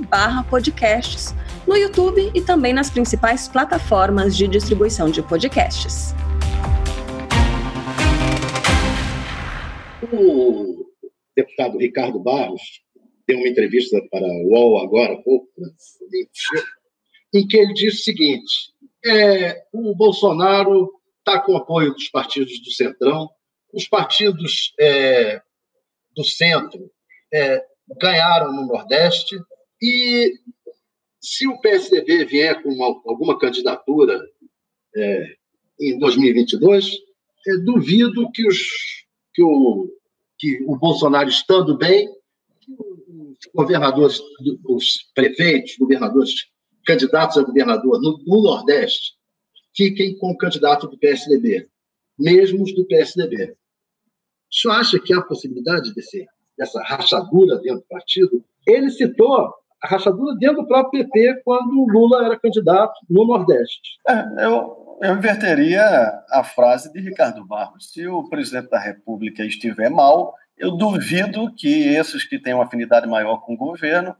barra 0.08 0.44
podcasts, 0.44 1.34
no 1.66 1.76
YouTube 1.76 2.30
e 2.34 2.40
também 2.40 2.72
nas 2.72 2.90
principais 2.90 3.48
plataformas 3.48 4.36
de 4.36 4.48
distribuição 4.48 5.10
de 5.10 5.22
podcasts. 5.22 6.14
O 10.12 10.86
deputado 11.36 11.78
Ricardo 11.78 12.18
Barros 12.18 12.82
deu 13.26 13.38
uma 13.38 13.48
entrevista 13.48 14.00
para 14.10 14.24
o 14.24 14.50
UOL 14.50 14.82
agora 14.82 15.14
há 15.14 15.22
pouco, 15.22 15.48
né, 15.58 15.70
em 17.34 17.46
que 17.46 17.56
ele 17.56 17.72
disse 17.72 18.00
o 18.00 18.04
seguinte: 18.04 18.72
é, 19.04 19.64
o 19.72 19.94
Bolsonaro 19.94 20.90
está 21.18 21.40
com 21.40 21.56
apoio 21.56 21.92
dos 21.92 22.08
partidos 22.08 22.60
do 22.60 22.70
Centrão, 22.70 23.30
os 23.72 23.88
partidos 23.88 24.74
é, 24.78 25.40
do 26.14 26.24
centro 26.24 26.90
é, 27.32 27.64
ganharam 28.00 28.52
no 28.52 28.66
Nordeste, 28.66 29.36
e 29.80 30.34
se 31.22 31.46
o 31.46 31.58
PSDB 31.60 32.24
vier 32.24 32.60
com 32.62 32.70
uma, 32.70 32.86
alguma 33.06 33.38
candidatura 33.38 34.20
é, 34.96 35.36
em 35.80 35.98
2022, 35.98 36.90
é, 37.46 37.56
duvido 37.64 38.30
que, 38.32 38.46
os, 38.46 38.58
que, 39.32 39.42
o, 39.42 39.88
que 40.38 40.62
o 40.66 40.76
Bolsonaro, 40.76 41.28
estando 41.28 41.76
bem, 41.76 42.08
governadores, 43.54 44.20
os 44.64 45.10
prefeitos, 45.14 45.76
governadores, 45.78 46.32
candidatos 46.84 47.38
a 47.38 47.42
governador 47.42 48.00
no, 48.00 48.18
no 48.26 48.42
Nordeste, 48.42 49.14
fiquem 49.74 50.18
com 50.18 50.32
o 50.32 50.36
candidato 50.36 50.88
do 50.88 50.98
PSDB, 50.98 51.68
mesmo 52.18 52.64
os 52.64 52.74
do 52.74 52.84
PSDB. 52.86 53.52
O 54.50 54.54
senhor 54.54 54.74
acha 54.74 54.98
que 54.98 55.14
há 55.14 55.22
possibilidade 55.22 55.94
desse, 55.94 56.26
dessa 56.58 56.82
rachadura 56.82 57.56
dentro 57.58 57.80
do 57.80 57.86
partido? 57.88 58.44
Ele 58.66 58.90
citou 58.90 59.61
a 59.82 59.88
rachadura 59.88 60.36
dentro 60.36 60.62
do 60.62 60.66
próprio 60.66 61.08
PT 61.08 61.42
quando 61.44 61.72
o 61.72 61.88
Lula 61.90 62.24
era 62.24 62.38
candidato 62.38 62.94
no 63.10 63.26
Nordeste. 63.26 63.98
É, 64.08 64.44
eu, 64.44 64.98
eu 65.02 65.16
inverteria 65.16 65.82
a 66.30 66.44
frase 66.44 66.92
de 66.92 67.00
Ricardo 67.00 67.44
Barros. 67.44 67.90
Se 67.92 68.06
o 68.06 68.28
presidente 68.28 68.70
da 68.70 68.78
República 68.78 69.44
estiver 69.44 69.90
mal, 69.90 70.34
eu 70.56 70.70
duvido 70.70 71.52
que 71.54 71.88
esses 71.88 72.24
que 72.24 72.38
têm 72.38 72.54
uma 72.54 72.64
afinidade 72.64 73.08
maior 73.08 73.38
com 73.38 73.54
o 73.54 73.56
governo 73.56 74.14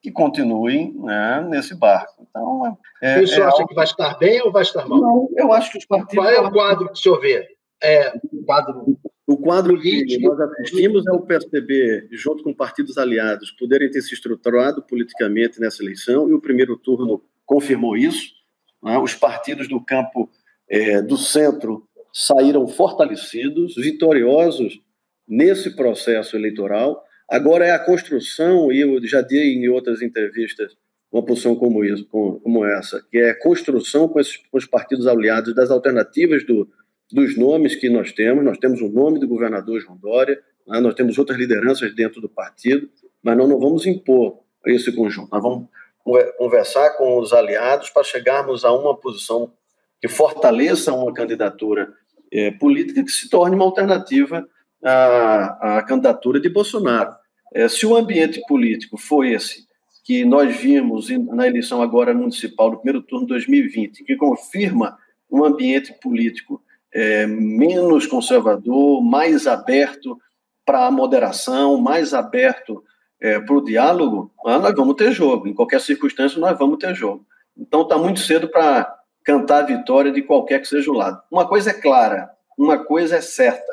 que 0.00 0.12
continuem 0.12 0.94
né, 0.96 1.44
nesse 1.48 1.74
barco. 1.74 2.24
Então, 2.30 2.78
é, 3.02 3.20
o 3.20 3.26
senhor 3.26 3.42
é 3.42 3.46
acha 3.48 3.56
algo... 3.56 3.68
que 3.68 3.74
vai 3.74 3.84
estar 3.84 4.16
bem 4.18 4.40
ou 4.42 4.52
vai 4.52 4.62
estar 4.62 4.86
mal? 4.86 5.00
Não, 5.00 5.28
eu 5.36 5.52
acho 5.52 5.72
que 5.72 5.78
os 5.78 5.84
partidos. 5.84 6.14
Qual 6.14 6.28
é 6.28 6.40
o 6.40 6.52
quadro 6.52 6.86
que 6.86 6.92
o 6.92 6.96
senhor 6.96 7.20
vê? 7.20 7.48
É, 7.82 8.12
o 8.32 8.44
quadro 8.44 8.96
o 9.28 9.36
quadro 9.36 9.78
que 9.78 10.18
nós 10.20 10.40
assistimos 10.40 11.06
é 11.06 11.12
o 11.12 11.20
PSDB, 11.20 12.08
junto 12.12 12.42
com 12.42 12.54
partidos 12.54 12.96
aliados, 12.96 13.50
poderem 13.50 13.90
ter 13.90 14.00
se 14.00 14.14
estruturado 14.14 14.82
politicamente 14.82 15.60
nessa 15.60 15.82
eleição, 15.82 16.30
e 16.30 16.32
o 16.32 16.40
primeiro 16.40 16.78
turno 16.78 17.22
confirmou 17.44 17.94
isso. 17.94 18.32
Né? 18.82 18.96
Os 18.96 19.12
partidos 19.12 19.68
do 19.68 19.84
campo 19.84 20.30
é, 20.66 21.02
do 21.02 21.18
centro 21.18 21.86
saíram 22.10 22.66
fortalecidos, 22.66 23.74
vitoriosos 23.76 24.80
nesse 25.28 25.76
processo 25.76 26.34
eleitoral. 26.34 27.04
Agora 27.28 27.66
é 27.66 27.72
a 27.72 27.78
construção, 27.78 28.72
e 28.72 28.80
eu 28.80 29.06
já 29.06 29.20
dei 29.20 29.52
em 29.52 29.68
outras 29.68 30.00
entrevistas 30.00 30.74
uma 31.12 31.22
posição 31.22 31.54
como, 31.54 31.84
isso, 31.84 32.06
como 32.06 32.64
essa, 32.64 33.04
que 33.10 33.18
é 33.18 33.30
a 33.30 33.38
construção 33.38 34.08
com, 34.08 34.20
esses, 34.20 34.38
com 34.38 34.56
os 34.56 34.64
partidos 34.64 35.06
aliados 35.06 35.54
das 35.54 35.70
alternativas 35.70 36.46
do, 36.46 36.66
dos 37.10 37.36
nomes 37.36 37.74
que 37.74 37.88
nós 37.88 38.12
temos. 38.12 38.44
Nós 38.44 38.58
temos 38.58 38.80
o 38.80 38.88
nome 38.88 39.18
do 39.18 39.28
governador 39.28 39.80
João 39.80 39.96
Dória, 39.96 40.40
né? 40.66 40.80
nós 40.80 40.94
temos 40.94 41.18
outras 41.18 41.38
lideranças 41.38 41.94
dentro 41.94 42.20
do 42.20 42.28
partido, 42.28 42.88
mas 43.22 43.36
nós 43.36 43.48
não 43.48 43.58
vamos 43.58 43.86
impor 43.86 44.38
esse 44.66 44.92
conjunto. 44.92 45.30
Nós 45.32 45.42
vamos 45.42 45.68
conversar 46.36 46.90
com 46.90 47.18
os 47.18 47.32
aliados 47.32 47.90
para 47.90 48.02
chegarmos 48.02 48.64
a 48.64 48.72
uma 48.72 48.96
posição 48.96 49.52
que 50.00 50.08
fortaleça 50.08 50.92
uma 50.92 51.12
candidatura 51.12 51.92
é, 52.32 52.50
política 52.52 53.02
que 53.02 53.10
se 53.10 53.28
torne 53.28 53.54
uma 53.54 53.64
alternativa 53.64 54.48
à, 54.82 55.78
à 55.78 55.82
candidatura 55.82 56.40
de 56.40 56.48
Bolsonaro. 56.48 57.14
É, 57.52 57.68
se 57.68 57.84
o 57.86 57.96
ambiente 57.96 58.40
político 58.46 58.96
foi 58.96 59.32
esse 59.32 59.66
que 60.04 60.24
nós 60.24 60.56
vimos 60.56 61.08
na 61.10 61.46
eleição 61.46 61.82
agora 61.82 62.14
municipal 62.14 62.70
do 62.70 62.78
primeiro 62.78 63.02
turno 63.02 63.26
de 63.26 63.32
2020, 63.34 64.04
que 64.04 64.16
confirma 64.16 64.96
um 65.30 65.44
ambiente 65.44 65.92
político 66.00 66.62
é, 66.92 67.26
menos 67.26 68.06
conservador, 68.06 69.02
mais 69.02 69.46
aberto 69.46 70.18
para 70.64 70.86
a 70.86 70.90
moderação, 70.90 71.78
mais 71.78 72.12
aberto 72.12 72.82
é, 73.20 73.40
para 73.40 73.54
o 73.54 73.64
diálogo, 73.64 74.32
ah, 74.44 74.58
nós 74.58 74.74
vamos 74.74 74.94
ter 74.94 75.12
jogo. 75.12 75.48
Em 75.48 75.54
qualquer 75.54 75.80
circunstância, 75.80 76.38
nós 76.38 76.58
vamos 76.58 76.78
ter 76.78 76.94
jogo. 76.94 77.26
Então, 77.56 77.82
está 77.82 77.98
muito 77.98 78.20
cedo 78.20 78.48
para 78.48 78.94
cantar 79.24 79.64
a 79.64 79.66
vitória 79.66 80.12
de 80.12 80.22
qualquer 80.22 80.60
que 80.60 80.68
seja 80.68 80.90
o 80.90 80.94
lado. 80.94 81.20
Uma 81.30 81.46
coisa 81.46 81.70
é 81.70 81.74
clara, 81.74 82.30
uma 82.56 82.78
coisa 82.78 83.16
é 83.16 83.20
certa. 83.20 83.72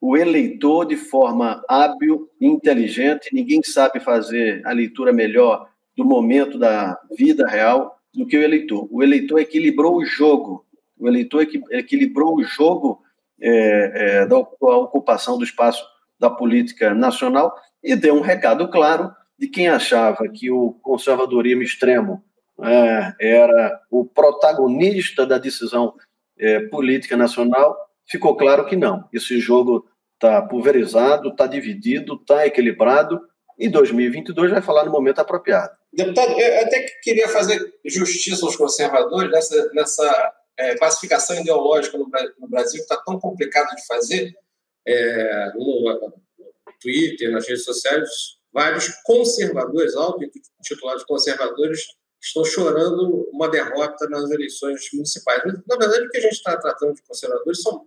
O 0.00 0.16
eleitor, 0.16 0.84
de 0.84 0.96
forma 0.96 1.62
hábil, 1.68 2.28
inteligente, 2.40 3.28
ninguém 3.32 3.62
sabe 3.62 4.00
fazer 4.00 4.60
a 4.66 4.72
leitura 4.72 5.12
melhor 5.12 5.68
do 5.96 6.04
momento 6.04 6.58
da 6.58 6.98
vida 7.16 7.46
real 7.46 7.96
do 8.12 8.26
que 8.26 8.36
o 8.36 8.42
eleitor. 8.42 8.88
O 8.90 9.02
eleitor 9.02 9.38
equilibrou 9.38 9.96
o 9.96 10.04
jogo 10.04 10.66
o 11.02 11.08
eleitor 11.08 11.46
equilibrou 11.70 12.36
o 12.36 12.44
jogo 12.44 13.02
é, 13.40 14.20
é, 14.20 14.26
da 14.26 14.38
ocupação 14.38 15.36
do 15.36 15.44
espaço 15.44 15.84
da 16.18 16.30
política 16.30 16.94
nacional 16.94 17.52
e 17.82 17.96
deu 17.96 18.14
um 18.14 18.20
recado 18.20 18.68
claro 18.68 19.10
de 19.36 19.48
quem 19.48 19.68
achava 19.68 20.28
que 20.28 20.50
o 20.50 20.74
conservadorismo 20.80 21.62
extremo 21.62 22.22
é, 22.62 23.14
era 23.18 23.80
o 23.90 24.04
protagonista 24.04 25.26
da 25.26 25.38
decisão 25.38 25.94
é, 26.38 26.60
política 26.60 27.16
nacional, 27.16 27.76
ficou 28.06 28.36
claro 28.36 28.66
que 28.66 28.76
não. 28.76 29.08
Esse 29.12 29.40
jogo 29.40 29.84
está 30.14 30.40
pulverizado, 30.42 31.30
está 31.30 31.48
dividido, 31.48 32.14
está 32.14 32.46
equilibrado 32.46 33.20
e 33.58 33.68
2022 33.68 34.52
vai 34.52 34.62
falar 34.62 34.84
no 34.84 34.92
momento 34.92 35.18
apropriado. 35.18 35.72
Deputado, 35.92 36.30
eu 36.38 36.62
até 36.62 36.86
queria 37.02 37.28
fazer 37.28 37.60
justiça 37.84 38.46
aos 38.46 38.54
conservadores 38.54 39.30
nessa, 39.30 39.70
nessa 39.74 40.32
é, 40.58 40.76
classificação 40.76 41.38
ideológica 41.40 41.98
no, 41.98 42.08
no 42.38 42.48
Brasil 42.48 42.80
está 42.80 42.96
tão 42.98 43.18
complicado 43.18 43.74
de 43.74 43.86
fazer, 43.86 44.34
é, 44.86 45.52
no 45.54 46.12
Twitter, 46.80 47.30
nas 47.30 47.46
redes 47.46 47.64
sociais, 47.64 48.08
vários 48.52 48.88
conservadores, 49.04 49.94
auto-intitulados 49.94 51.04
conservadores, 51.04 51.80
estão 52.20 52.44
chorando 52.44 53.28
uma 53.32 53.50
derrota 53.50 54.08
nas 54.08 54.30
eleições 54.30 54.80
municipais. 54.92 55.42
Na 55.66 55.76
verdade, 55.76 56.06
o 56.06 56.10
que 56.10 56.18
a 56.18 56.20
gente 56.20 56.34
está 56.34 56.56
tratando 56.56 56.94
de 56.94 57.02
conservadores 57.02 57.62
são 57.62 57.84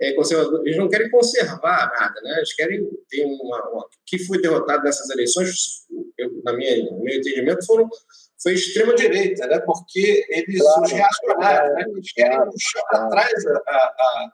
é, 0.00 0.12
conservadores, 0.14 0.66
eles 0.66 0.78
não 0.78 0.88
querem 0.88 1.10
conservar 1.10 1.92
nada, 1.92 2.20
né? 2.22 2.36
Eles 2.36 2.52
querem 2.54 2.88
ter 3.08 3.24
uma, 3.24 3.68
uma 3.70 3.86
que 4.06 4.18
foi 4.24 4.40
derrotado 4.40 4.82
nessas 4.84 5.08
eleições, 5.10 5.86
eu, 6.18 6.42
na 6.44 6.52
minha, 6.52 6.76
no 6.90 7.02
meu 7.02 7.16
entendimento, 7.16 7.64
foram 7.64 7.88
foi 8.42 8.54
extrema-direita, 8.54 9.46
né? 9.46 9.60
porque 9.60 10.26
eles, 10.28 10.60
claro, 10.60 10.82
os 10.82 10.92
reacionários, 10.92 11.74
né? 11.74 11.84
eles 11.88 12.12
querem 12.12 12.36
claro, 12.36 12.50
puxar 12.50 12.82
para 12.90 13.08
trás 13.08 13.46
a, 13.46 13.50
a, 13.50 14.30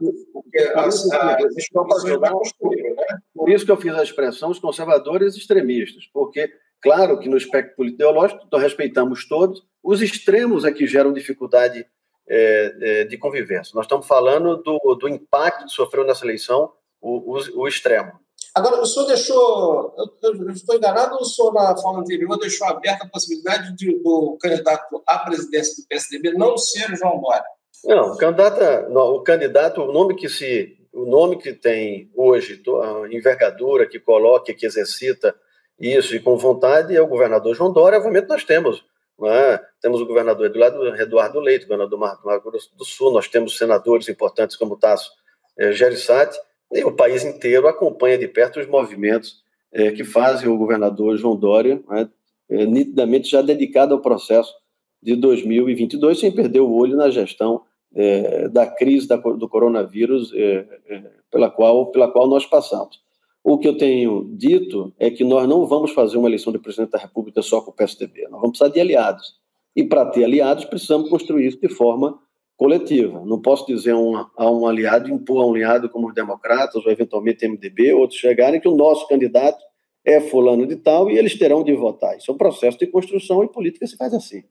a, 0.77 0.85
as, 0.85 1.13
as 1.13 1.57
instituições 1.57 2.21
da 2.21 2.31
construíram. 2.31 2.97
Né? 2.97 3.19
Por 3.35 3.51
isso 3.51 3.67
que 3.67 3.71
eu 3.71 3.77
fiz 3.77 3.95
a 3.95 4.03
expressão 4.03 4.51
os 4.51 4.59
conservadores 4.59 5.37
extremistas, 5.37 6.09
porque, 6.13 6.51
claro 6.81 7.19
que 7.19 7.29
no 7.29 7.37
espectro 7.37 7.85
ideológico 7.85 8.49
nós 8.51 8.63
respeitamos 8.63 9.29
todos, 9.29 9.63
os 9.83 10.01
extremos 10.01 10.65
é 10.65 10.73
que 10.73 10.87
geram 10.87 11.13
dificuldade 11.13 11.87
é, 12.27 12.77
é, 12.81 13.05
de 13.05 13.17
convivência. 13.19 13.73
Nós 13.75 13.85
estamos 13.85 14.07
falando 14.07 14.57
do, 14.57 14.95
do 14.95 15.09
impacto 15.09 15.67
que 15.67 15.73
sofreu 15.73 16.05
nessa 16.05 16.25
eleição 16.25 16.73
o, 17.01 17.37
o, 17.37 17.63
o 17.63 17.69
extremo. 17.69 18.13
Agora, 18.59 18.81
o 18.81 18.87
senhor 18.87 19.07
deixou, 19.07 19.95
eu, 19.97 20.51
estou 20.51 20.75
enganado, 20.75 21.15
ou 21.15 21.21
o 21.21 21.25
senhor, 21.25 21.55
na 21.55 21.77
fala 21.77 22.01
anterior, 22.01 22.37
deixou 22.39 22.67
aberta 22.67 23.05
a 23.05 23.09
possibilidade 23.09 23.77
de, 23.77 24.03
do 24.03 24.37
candidato 24.41 25.01
à 25.07 25.19
presidência 25.19 25.81
do 25.81 25.87
PSDB 25.87 26.33
não 26.33 26.59
ser 26.59 26.93
o 26.93 26.97
João 26.97 27.21
Dória? 27.21 27.45
Não, 27.85 28.13
o 28.15 28.17
candidato, 28.17 28.91
não, 28.91 29.15
o 29.15 29.23
candidato, 29.23 29.81
o 29.81 29.93
nome 29.93 30.17
que 30.17 30.29
se, 30.29 30.77
o 30.93 31.07
nome 31.07 31.37
que 31.37 31.53
tem 31.53 32.11
hoje, 32.17 32.61
a 32.83 33.15
envergadura 33.15 33.87
que 33.87 34.01
coloca, 34.01 34.53
que 34.53 34.67
exercita 34.67 35.33
isso 35.79 36.17
e 36.17 36.21
com 36.21 36.37
vontade 36.37 36.97
é 36.97 37.01
o 37.01 37.07
governador 37.07 37.55
João 37.55 37.73
Dória. 37.73 37.99
Obviamente 37.99 38.29
nós 38.29 38.43
temos, 38.43 38.85
é? 39.23 39.61
temos 39.81 40.01
o 40.01 40.07
governador 40.07 40.47
Eduardo, 40.47 41.39
Leite, 41.39 41.67
governador 41.67 41.91
do 41.91 41.99
Mato 41.99 42.23
Grosso 42.43 42.77
do 42.77 42.85
Sul, 42.85 43.13
nós 43.13 43.29
temos 43.29 43.57
senadores 43.57 44.09
importantes 44.09 44.57
como 44.57 44.77
Tasso 44.77 45.13
é, 45.57 45.71
Gereissati, 45.71 46.37
o 46.85 46.93
país 46.93 47.25
inteiro 47.25 47.67
acompanha 47.67 48.19
de 48.19 48.29
perto 48.29 48.61
os 48.61 48.67
movimentos 48.67 49.43
é, 49.73 49.91
que 49.91 50.05
fazem 50.05 50.49
o 50.49 50.57
governador 50.57 51.17
João 51.17 51.37
Dória, 51.37 51.83
né, 51.89 52.09
é, 52.49 52.67
nitidamente 52.67 53.31
já 53.31 53.43
dedicado 53.43 53.95
ao 53.95 54.01
processo 54.01 54.55
de 55.03 55.15
2022, 55.17 56.19
sem 56.19 56.33
perder 56.33 56.61
o 56.61 56.73
olho 56.73 56.97
na 56.97 57.11
gestão 57.11 57.63
é, 57.95 58.49
da 58.49 58.67
crise 58.67 59.07
da, 59.07 59.17
do 59.17 59.49
coronavírus 59.49 60.33
é, 60.35 60.67
é, 60.89 61.03
pela, 61.31 61.51
qual, 61.51 61.91
pela 61.91 62.11
qual 62.11 62.27
nós 62.27 62.45
passamos. 62.45 63.01
O 63.43 63.59
que 63.59 63.69
eu 63.69 63.77
tenho 63.77 64.31
dito 64.37 64.93
é 64.99 65.11
que 65.11 65.25
nós 65.25 65.49
não 65.49 65.65
vamos 65.67 65.93
fazer 65.93 66.19
uma 66.19 66.29
eleição 66.29 66.53
de 66.53 66.59
presidente 66.59 66.91
da 66.91 66.99
República 66.99 67.41
só 67.41 67.61
com 67.61 67.71
o 67.71 67.75
PSDB, 67.75 68.23
nós 68.25 68.41
vamos 68.41 68.59
precisar 68.59 68.73
de 68.73 68.81
aliados. 68.81 69.39
E 69.75 69.85
para 69.85 70.07
ter 70.07 70.25
aliados, 70.25 70.65
precisamos 70.65 71.09
construir 71.09 71.47
isso 71.47 71.61
de 71.61 71.69
forma 71.69 72.19
coletiva. 72.59 73.25
Não 73.25 73.41
posso 73.41 73.65
dizer 73.65 73.93
a 73.93 73.97
um, 73.97 74.17
a 74.17 74.51
um 74.51 74.67
aliado, 74.67 75.09
impor 75.09 75.43
a 75.43 75.47
um 75.47 75.55
aliado 75.55 75.89
como 75.89 76.09
os 76.09 76.15
democratas, 76.15 76.85
ou 76.85 76.91
eventualmente 76.91 77.47
MDB, 77.47 77.95
outros 77.95 78.19
chegarem, 78.19 78.61
que 78.61 78.69
o 78.69 78.77
nosso 78.77 79.07
candidato 79.07 79.65
é 80.05 80.21
fulano 80.21 80.67
de 80.67 80.77
tal 80.77 81.09
e 81.09 81.17
eles 81.17 81.39
terão 81.39 81.63
de 81.63 81.73
votar. 81.75 82.17
Isso 82.17 82.31
é 82.31 82.35
um 82.35 82.39
processo 82.39 82.77
de 82.77 82.89
construção 82.89 83.45
e 83.45 83.53
política 83.53 83.87
se 83.87 83.97
faz 83.97 84.13
assim. 84.13 84.43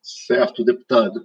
Certo, 0.00 0.64
deputado. 0.64 1.24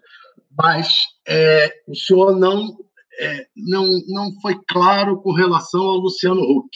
Mas 0.57 0.89
é, 1.27 1.71
o 1.87 1.95
senhor 1.95 2.35
não, 2.35 2.75
é, 3.19 3.45
não, 3.55 3.85
não 4.07 4.31
foi 4.41 4.55
claro 4.67 5.21
com 5.21 5.31
relação 5.31 5.81
ao 5.81 5.97
Luciano 5.97 6.41
Huck. 6.41 6.69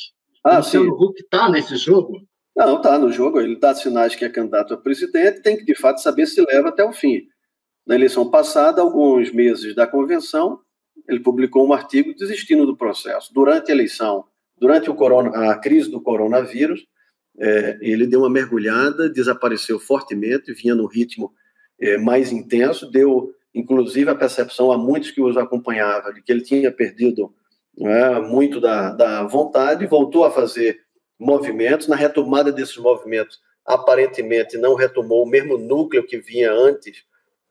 Ah, 0.43 0.53
o 0.53 0.57
Luciano 0.57 0.85
sim. 0.85 1.03
Huck 1.03 1.21
está 1.21 1.49
nesse 1.49 1.75
jogo? 1.77 2.21
Não, 2.55 2.77
está 2.77 2.99
no 2.99 3.11
jogo. 3.11 3.41
Ele 3.41 3.59
dá 3.59 3.73
sinais 3.73 4.15
que 4.15 4.23
é 4.23 4.29
candidato 4.29 4.75
a 4.75 4.77
presidente, 4.77 5.41
tem 5.41 5.57
que, 5.57 5.65
de 5.65 5.75
fato, 5.75 6.01
saber 6.01 6.27
se 6.27 6.39
leva 6.45 6.69
até 6.69 6.85
o 6.85 6.93
fim. 6.93 7.23
Na 7.85 7.95
eleição 7.95 8.29
passada, 8.29 8.81
alguns 8.81 9.31
meses 9.31 9.75
da 9.75 9.85
convenção, 9.85 10.59
ele 11.07 11.19
publicou 11.19 11.67
um 11.67 11.73
artigo 11.73 12.15
desistindo 12.15 12.65
do 12.65 12.75
processo. 12.75 13.31
Durante 13.33 13.71
a 13.71 13.75
eleição, 13.75 14.25
durante 14.57 14.91
corona, 14.93 15.51
a 15.51 15.57
crise 15.57 15.91
do 15.91 16.01
coronavírus, 16.01 16.85
é, 17.37 17.77
ele 17.81 18.07
deu 18.07 18.21
uma 18.21 18.29
mergulhada, 18.29 19.09
desapareceu 19.09 19.79
fortemente, 19.79 20.53
vinha 20.53 20.73
no 20.73 20.87
ritmo 20.87 21.31
é, 21.79 21.97
mais 21.97 22.31
intenso, 22.31 22.89
deu 22.89 23.33
inclusive 23.53 24.09
a 24.09 24.15
percepção 24.15 24.71
a 24.71 24.77
muitos 24.77 25.11
que 25.11 25.21
os 25.21 25.37
acompanhavam 25.37 26.11
de 26.13 26.21
que 26.21 26.31
ele 26.31 26.41
tinha 26.41 26.71
perdido 26.71 27.33
é, 27.79 28.19
muito 28.19 28.59
da, 28.59 28.91
da 28.91 29.23
vontade, 29.23 29.85
voltou 29.85 30.25
a 30.25 30.31
fazer 30.31 30.79
movimentos. 31.19 31.87
Na 31.87 31.95
retomada 31.95 32.51
desses 32.51 32.77
movimentos, 32.77 33.39
aparentemente 33.65 34.57
não 34.57 34.75
retomou 34.75 35.23
o 35.23 35.29
mesmo 35.29 35.57
núcleo 35.57 36.05
que 36.05 36.17
vinha 36.17 36.51
antes 36.51 37.03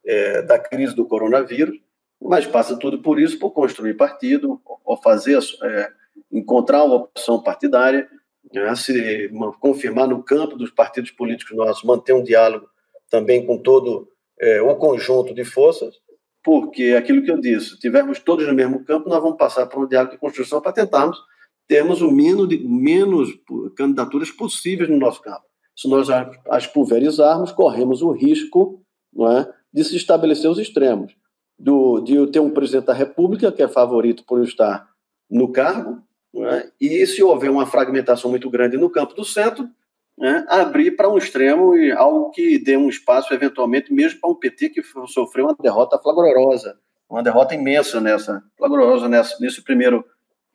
é, 0.06 0.42
da 0.42 0.58
crise 0.58 0.94
do 0.94 1.06
coronavírus, 1.06 1.78
mas 2.20 2.46
passa 2.46 2.78
tudo 2.78 3.00
por 3.00 3.20
isso, 3.20 3.38
por 3.38 3.50
construir 3.50 3.94
partido, 3.94 4.60
ou 4.84 4.96
fazer, 4.96 5.38
é, 5.62 5.90
encontrar 6.32 6.84
uma 6.84 6.96
opção 6.96 7.42
partidária, 7.42 8.08
né, 8.52 8.74
se 8.74 9.30
confirmar 9.60 10.08
no 10.08 10.22
campo 10.22 10.56
dos 10.56 10.70
partidos 10.70 11.10
políticos 11.10 11.56
nossos, 11.56 11.84
manter 11.84 12.12
um 12.12 12.22
diálogo 12.22 12.68
também 13.10 13.44
com 13.44 13.58
todo 13.58 14.08
é, 14.40 14.60
o 14.62 14.74
conjunto 14.76 15.34
de 15.34 15.44
forças, 15.44 15.94
porque 16.42 16.94
aquilo 16.96 17.22
que 17.22 17.30
eu 17.30 17.40
disse, 17.40 17.70
se 17.70 17.78
tivermos 17.78 18.18
todos 18.18 18.46
no 18.46 18.54
mesmo 18.54 18.84
campo, 18.84 19.08
nós 19.08 19.22
vamos 19.22 19.38
passar 19.38 19.66
por 19.66 19.84
um 19.84 19.88
diálogo 19.88 20.12
de 20.12 20.20
construção 20.20 20.60
para 20.60 20.72
tentarmos 20.72 21.18
termos 21.66 22.02
o 22.02 22.10
menos, 22.10 22.48
de, 22.48 22.58
menos 22.58 23.30
candidaturas 23.74 24.30
possíveis 24.30 24.90
no 24.90 24.98
nosso 24.98 25.22
campo. 25.22 25.44
Se 25.74 25.88
nós 25.88 26.08
as 26.48 26.66
pulverizarmos, 26.66 27.50
corremos 27.50 28.02
o 28.02 28.10
risco 28.12 28.84
não 29.14 29.30
é, 29.30 29.48
de 29.74 29.82
se 29.82 29.96
estabelecer 29.96 30.48
os 30.48 30.58
extremos. 30.58 31.16
Do, 31.58 32.00
de 32.00 32.26
ter 32.28 32.40
um 32.40 32.50
presidente 32.50 32.86
da 32.86 32.92
República 32.92 33.50
que 33.50 33.62
é 33.62 33.68
favorito 33.68 34.24
por 34.24 34.42
estar 34.42 34.88
no 35.30 35.52
cargo, 35.52 36.02
é, 36.36 36.70
e 36.80 37.06
se 37.06 37.22
houver 37.22 37.50
uma 37.50 37.66
fragmentação 37.66 38.30
muito 38.30 38.50
grande 38.50 38.76
no 38.76 38.90
campo 38.90 39.14
do 39.14 39.24
centro, 39.24 39.68
né, 40.18 40.44
abrir 40.48 40.92
para 40.92 41.08
um 41.08 41.18
extremo 41.18 41.76
e 41.76 41.92
algo 41.92 42.30
que 42.30 42.58
dê 42.58 42.76
um 42.76 42.88
espaço, 42.88 43.32
eventualmente, 43.34 43.92
mesmo 43.92 44.20
para 44.20 44.30
um 44.30 44.34
PT 44.34 44.70
que 44.70 44.82
sofreu 45.08 45.46
uma 45.46 45.56
derrota 45.60 45.98
flagrosa, 45.98 46.76
uma 47.08 47.22
derrota 47.22 47.54
imensa 47.54 48.00
nessa, 48.00 48.42
flagrosa 48.56 49.08
nessa, 49.08 49.36
nesse, 49.40 49.62
primeiro, 49.62 50.04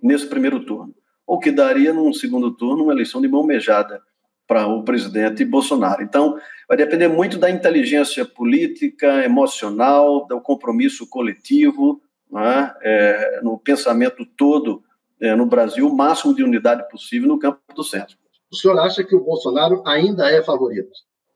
nesse 0.01 0.27
primeiro 0.27 0.65
turno. 0.65 0.93
O 1.25 1.39
que 1.39 1.51
daria, 1.51 1.93
num 1.93 2.11
segundo 2.11 2.51
turno, 2.51 2.83
uma 2.83 2.93
eleição 2.93 3.21
de 3.21 3.27
mão 3.27 3.45
beijada 3.45 4.01
para 4.49 4.65
o 4.65 4.83
presidente 4.83 5.45
Bolsonaro. 5.45 6.01
Então, 6.01 6.35
vai 6.67 6.75
depender 6.75 7.07
muito 7.07 7.37
da 7.37 7.51
inteligência 7.51 8.25
política, 8.25 9.23
emocional, 9.23 10.25
do 10.25 10.41
compromisso 10.41 11.07
coletivo, 11.07 12.01
né, 12.31 12.73
é, 12.81 13.41
no 13.43 13.59
pensamento 13.59 14.25
todo 14.25 14.81
é, 15.21 15.35
no 15.35 15.45
Brasil, 15.45 15.87
o 15.87 15.95
máximo 15.95 16.33
de 16.33 16.43
unidade 16.43 16.89
possível 16.89 17.27
no 17.27 17.37
campo 17.37 17.59
do 17.75 17.83
centro. 17.83 18.17
O 18.51 18.55
senhor 18.55 18.79
acha 18.79 19.03
que 19.03 19.15
o 19.15 19.23
Bolsonaro 19.23 19.83
ainda 19.85 20.31
é 20.31 20.43
favorito? 20.43 20.89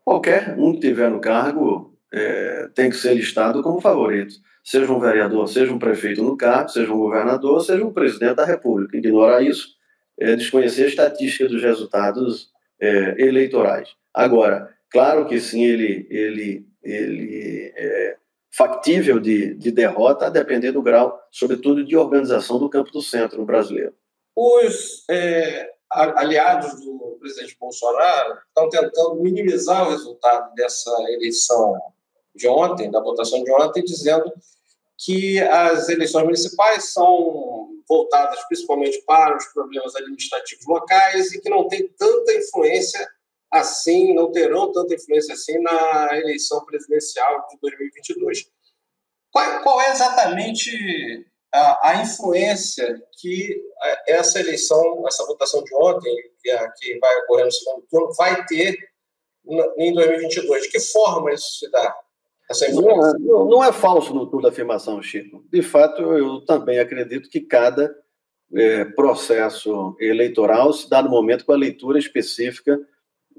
Qualquer 0.04 0.56
um 0.58 0.74
que 0.74 0.80
tiver 0.80 1.12
no 1.12 1.22
cargo 1.22 1.96
é, 2.12 2.68
tem 2.74 2.90
que 2.90 2.96
ser 2.96 3.14
listado 3.14 3.62
como 3.62 3.80
favorito. 3.80 4.34
Seja 4.64 4.92
um 4.92 5.00
vereador, 5.00 5.48
seja 5.48 5.72
um 5.72 5.78
prefeito 5.78 6.24
no 6.24 6.36
cargo, 6.36 6.70
seja 6.70 6.92
um 6.92 6.98
governador, 6.98 7.62
seja 7.62 7.86
um 7.86 7.94
presidente 7.94 8.38
da 8.38 8.46
República. 8.46 8.98
Ignorar 8.98 9.44
isso 9.44 9.68
é 10.20 10.36
desconhecer 10.36 10.86
a 10.86 10.88
estatística 10.88 11.48
dos 11.48 11.62
resultados 11.62 12.53
é, 12.84 13.16
eleitorais. 13.18 13.90
Agora, 14.14 14.70
claro 14.92 15.26
que 15.26 15.40
sim, 15.40 15.64
ele, 15.64 16.06
ele, 16.10 16.68
ele 16.84 17.74
é 17.76 18.18
factível 18.56 19.20
de, 19.20 19.56
de 19.56 19.72
derrota, 19.72 20.28
a 20.28 20.30
depender 20.30 20.72
do 20.72 20.82
grau, 20.82 21.20
sobretudo, 21.32 21.86
de 21.86 21.96
organização 21.96 22.60
do 22.60 22.70
campo 22.70 22.92
do 22.92 23.02
centro 23.02 23.44
brasileiro. 23.46 23.94
Os 24.36 25.06
é, 25.10 25.72
aliados 25.90 26.80
do 26.82 27.18
presidente 27.20 27.58
Bolsonaro 27.60 28.38
estão 28.48 28.70
tentando 28.70 29.16
minimizar 29.22 29.88
o 29.88 29.92
resultado 29.92 30.54
dessa 30.56 30.92
eleição 31.10 31.74
de 32.36 32.48
ontem, 32.48 32.92
da 32.92 33.00
votação 33.00 33.44
de 33.44 33.52
ontem, 33.52 33.84
dizendo 33.84 34.32
que 34.98 35.40
as 35.40 35.90
eleições 35.90 36.24
municipais 36.24 36.92
são 36.92 37.63
voltadas 37.88 38.44
principalmente 38.46 39.02
para 39.06 39.36
os 39.36 39.46
problemas 39.48 39.96
administrativos 39.96 40.66
locais 40.66 41.32
e 41.34 41.42
que 41.42 41.50
não 41.50 41.68
tem 41.68 41.88
tanta 41.90 42.34
influência 42.34 43.08
assim, 43.52 44.14
não 44.16 44.32
terão 44.32 44.72
tanta 44.72 44.96
influência 44.96 45.34
assim 45.34 45.60
na 45.60 46.10
eleição 46.18 46.66
presidencial 46.66 47.48
de 47.50 47.58
2022. 47.62 48.50
Qual, 49.32 49.64
qual 49.64 49.82
é 49.82 49.92
exatamente 49.92 51.26
a, 51.54 51.90
a, 51.90 52.02
influência 52.02 53.02
que 53.20 53.62
essa 54.08 54.40
eleição, 54.40 55.08
essa 55.08 55.26
votação 55.26 55.64
de 55.64 55.76
ontem, 55.76 56.32
que, 56.42 56.50
a, 56.50 56.72
que 56.72 56.98
vai 57.00 57.16
ocorrer 57.20 57.46
no 57.46 57.52
segundo 57.52 57.86
turno, 57.90 58.14
vai 58.16 58.46
ter 58.46 58.76
em 59.78 59.94
2022? 59.94 60.64
De 60.64 60.70
que 60.70 60.80
forma 60.80 61.32
isso 61.32 61.60
se 61.60 61.70
dá? 61.70 61.96
Não, 62.74 63.08
é, 63.08 63.20
não, 63.20 63.64
é 63.64 63.72
falso 63.72 64.14
no 64.14 64.28
tudo 64.28 64.48
afirmação, 64.48 65.02
Chico. 65.02 65.44
De 65.52 65.62
fato, 65.62 66.02
eu 66.02 66.42
também 66.42 66.80
acredito 66.80 67.30
que 67.30 67.42
cada 67.42 67.94
é, 68.54 68.86
processo 68.86 69.96
eleitoral 70.00 70.72
se 70.74 70.90
dá 70.90 71.02
no 71.02 71.10
momento 71.10 71.46
com 71.46 71.52
a 71.52 71.58
leitura 71.58 71.98
específica, 71.98 72.80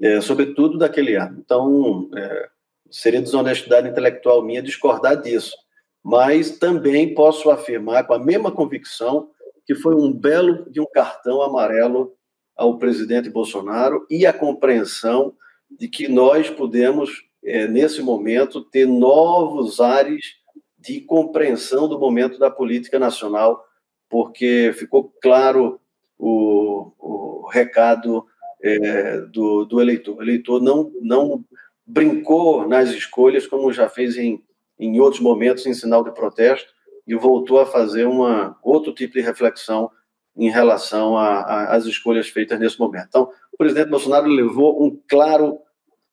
é, 0.01 0.21
sobretudo 0.21 0.77
daquele 0.77 1.15
ano. 1.15 1.37
Então, 1.39 2.09
é, 2.15 2.49
seria 2.89 3.21
desonestidade 3.21 3.89
intelectual 3.89 4.43
minha 4.43 4.61
discordar 4.61 5.21
disso. 5.21 5.55
Mas 6.03 6.57
também 6.57 7.13
posso 7.13 7.49
afirmar 7.49 8.05
com 8.05 8.13
a 8.13 8.19
mesma 8.19 8.51
convicção 8.51 9.29
que 9.65 9.73
foi 9.73 9.95
um 9.95 10.13
belo 10.13 10.69
de 10.69 10.79
um 10.79 10.85
cartão 10.85 11.41
amarelo 11.41 12.13
ao 12.55 12.77
presidente 12.77 13.29
Bolsonaro 13.29 14.05
e 14.09 14.25
a 14.25 14.31
compreensão 14.31 15.33
de 15.69 15.87
que 15.87 16.07
nós 16.07 16.49
podemos 16.49 17.23
é, 17.45 17.67
nesse 17.67 18.01
momento, 18.01 18.61
ter 18.61 18.87
novos 18.87 19.79
ares 19.79 20.35
de 20.79 21.01
compreensão 21.01 21.87
do 21.87 21.99
momento 21.99 22.37
da 22.39 22.49
política 22.49 22.99
nacional, 22.99 23.63
porque 24.09 24.71
ficou 24.75 25.13
claro 25.21 25.79
o, 26.17 26.91
o 26.99 27.47
recado 27.49 28.25
é, 28.61 29.21
do, 29.31 29.65
do 29.65 29.81
eleitor. 29.81 30.17
O 30.17 30.21
eleitor 30.21 30.61
não, 30.61 30.91
não 31.01 31.43
brincou 31.85 32.67
nas 32.67 32.89
escolhas, 32.89 33.45
como 33.45 33.71
já 33.71 33.87
fez 33.87 34.17
em, 34.17 34.43
em 34.79 34.99
outros 34.99 35.21
momentos, 35.21 35.65
em 35.65 35.73
sinal 35.73 36.03
de 36.03 36.11
protesto, 36.11 36.73
e 37.07 37.15
voltou 37.15 37.59
a 37.59 37.65
fazer 37.65 38.05
uma, 38.05 38.57
outro 38.63 38.93
tipo 38.93 39.13
de 39.13 39.21
reflexão 39.21 39.91
em 40.35 40.49
relação 40.49 41.15
às 41.17 41.85
escolhas 41.85 42.27
feitas 42.27 42.59
nesse 42.59 42.79
momento. 42.79 43.05
Então, 43.07 43.29
o 43.53 43.57
presidente 43.57 43.89
Bolsonaro 43.89 44.27
levou 44.27 44.83
um 44.83 44.99
claro 45.07 45.59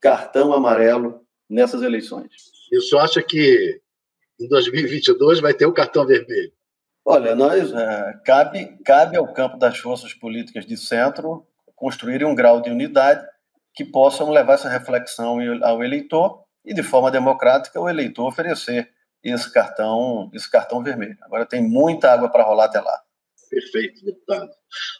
cartão 0.02 0.52
amarelo 0.52 1.24
nessas 1.48 1.80
eleições. 1.82 2.30
E 2.70 2.76
o 2.76 2.82
senhor 2.82 3.02
acha 3.02 3.22
que 3.22 3.80
em 4.40 4.48
2022 4.48 5.40
vai 5.40 5.54
ter 5.54 5.64
o 5.64 5.72
cartão 5.72 6.04
vermelho? 6.04 6.52
Olha, 7.04 7.34
nós 7.34 7.72
é, 7.72 8.20
cabe, 8.24 8.78
cabe 8.84 9.16
ao 9.16 9.32
campo 9.32 9.56
das 9.56 9.78
forças 9.78 10.12
políticas 10.12 10.66
de 10.66 10.76
centro 10.76 11.46
construir 11.74 12.24
um 12.24 12.34
grau 12.34 12.60
de 12.60 12.70
unidade 12.70 13.24
que 13.74 13.84
possam 13.84 14.30
levar 14.30 14.54
essa 14.54 14.68
reflexão 14.68 15.38
ao 15.62 15.82
eleitor 15.82 16.42
e, 16.64 16.74
de 16.74 16.82
forma 16.82 17.10
democrática, 17.10 17.80
o 17.80 17.88
eleitor 17.88 18.26
oferecer 18.26 18.90
esse 19.22 19.52
cartão, 19.52 20.30
esse 20.32 20.50
cartão 20.50 20.82
vermelho. 20.82 21.16
Agora 21.22 21.46
tem 21.46 21.62
muita 21.62 22.12
água 22.12 22.28
para 22.28 22.44
rolar 22.44 22.66
até 22.66 22.80
lá. 22.80 23.00
Perfeito, 23.50 24.04
deputado. 24.04 24.50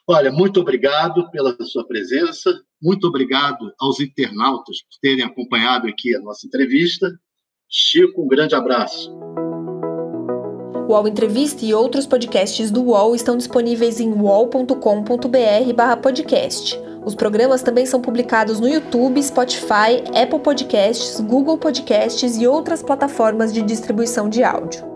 Olha, 0.06 0.30
muito 0.30 0.60
obrigado 0.60 1.30
pela 1.30 1.56
sua 1.64 1.86
presença, 1.86 2.50
muito 2.82 3.06
obrigado 3.06 3.72
aos 3.78 4.00
internautas 4.00 4.82
por 4.82 4.98
terem 5.00 5.24
acompanhado 5.24 5.86
aqui 5.86 6.16
a 6.16 6.20
nossa 6.20 6.46
entrevista. 6.46 7.10
Chico, 7.68 8.22
um 8.22 8.28
grande 8.28 8.54
abraço. 8.54 9.12
O 10.74 10.92
UOL 10.92 11.06
Entrevista 11.06 11.64
e 11.64 11.72
outros 11.72 12.06
podcasts 12.06 12.70
do 12.70 12.82
UOL 12.82 13.14
estão 13.14 13.36
disponíveis 13.36 14.00
em 14.00 14.12
uol.com.br/podcast. 14.12 16.78
Os 17.04 17.14
programas 17.14 17.62
também 17.62 17.86
são 17.86 18.00
publicados 18.00 18.60
no 18.60 18.68
YouTube, 18.68 19.22
Spotify, 19.22 20.02
Apple 20.14 20.40
Podcasts, 20.40 21.20
Google 21.20 21.56
Podcasts 21.56 22.36
e 22.36 22.46
outras 22.46 22.82
plataformas 22.82 23.52
de 23.52 23.62
distribuição 23.62 24.28
de 24.28 24.42
áudio. 24.42 24.91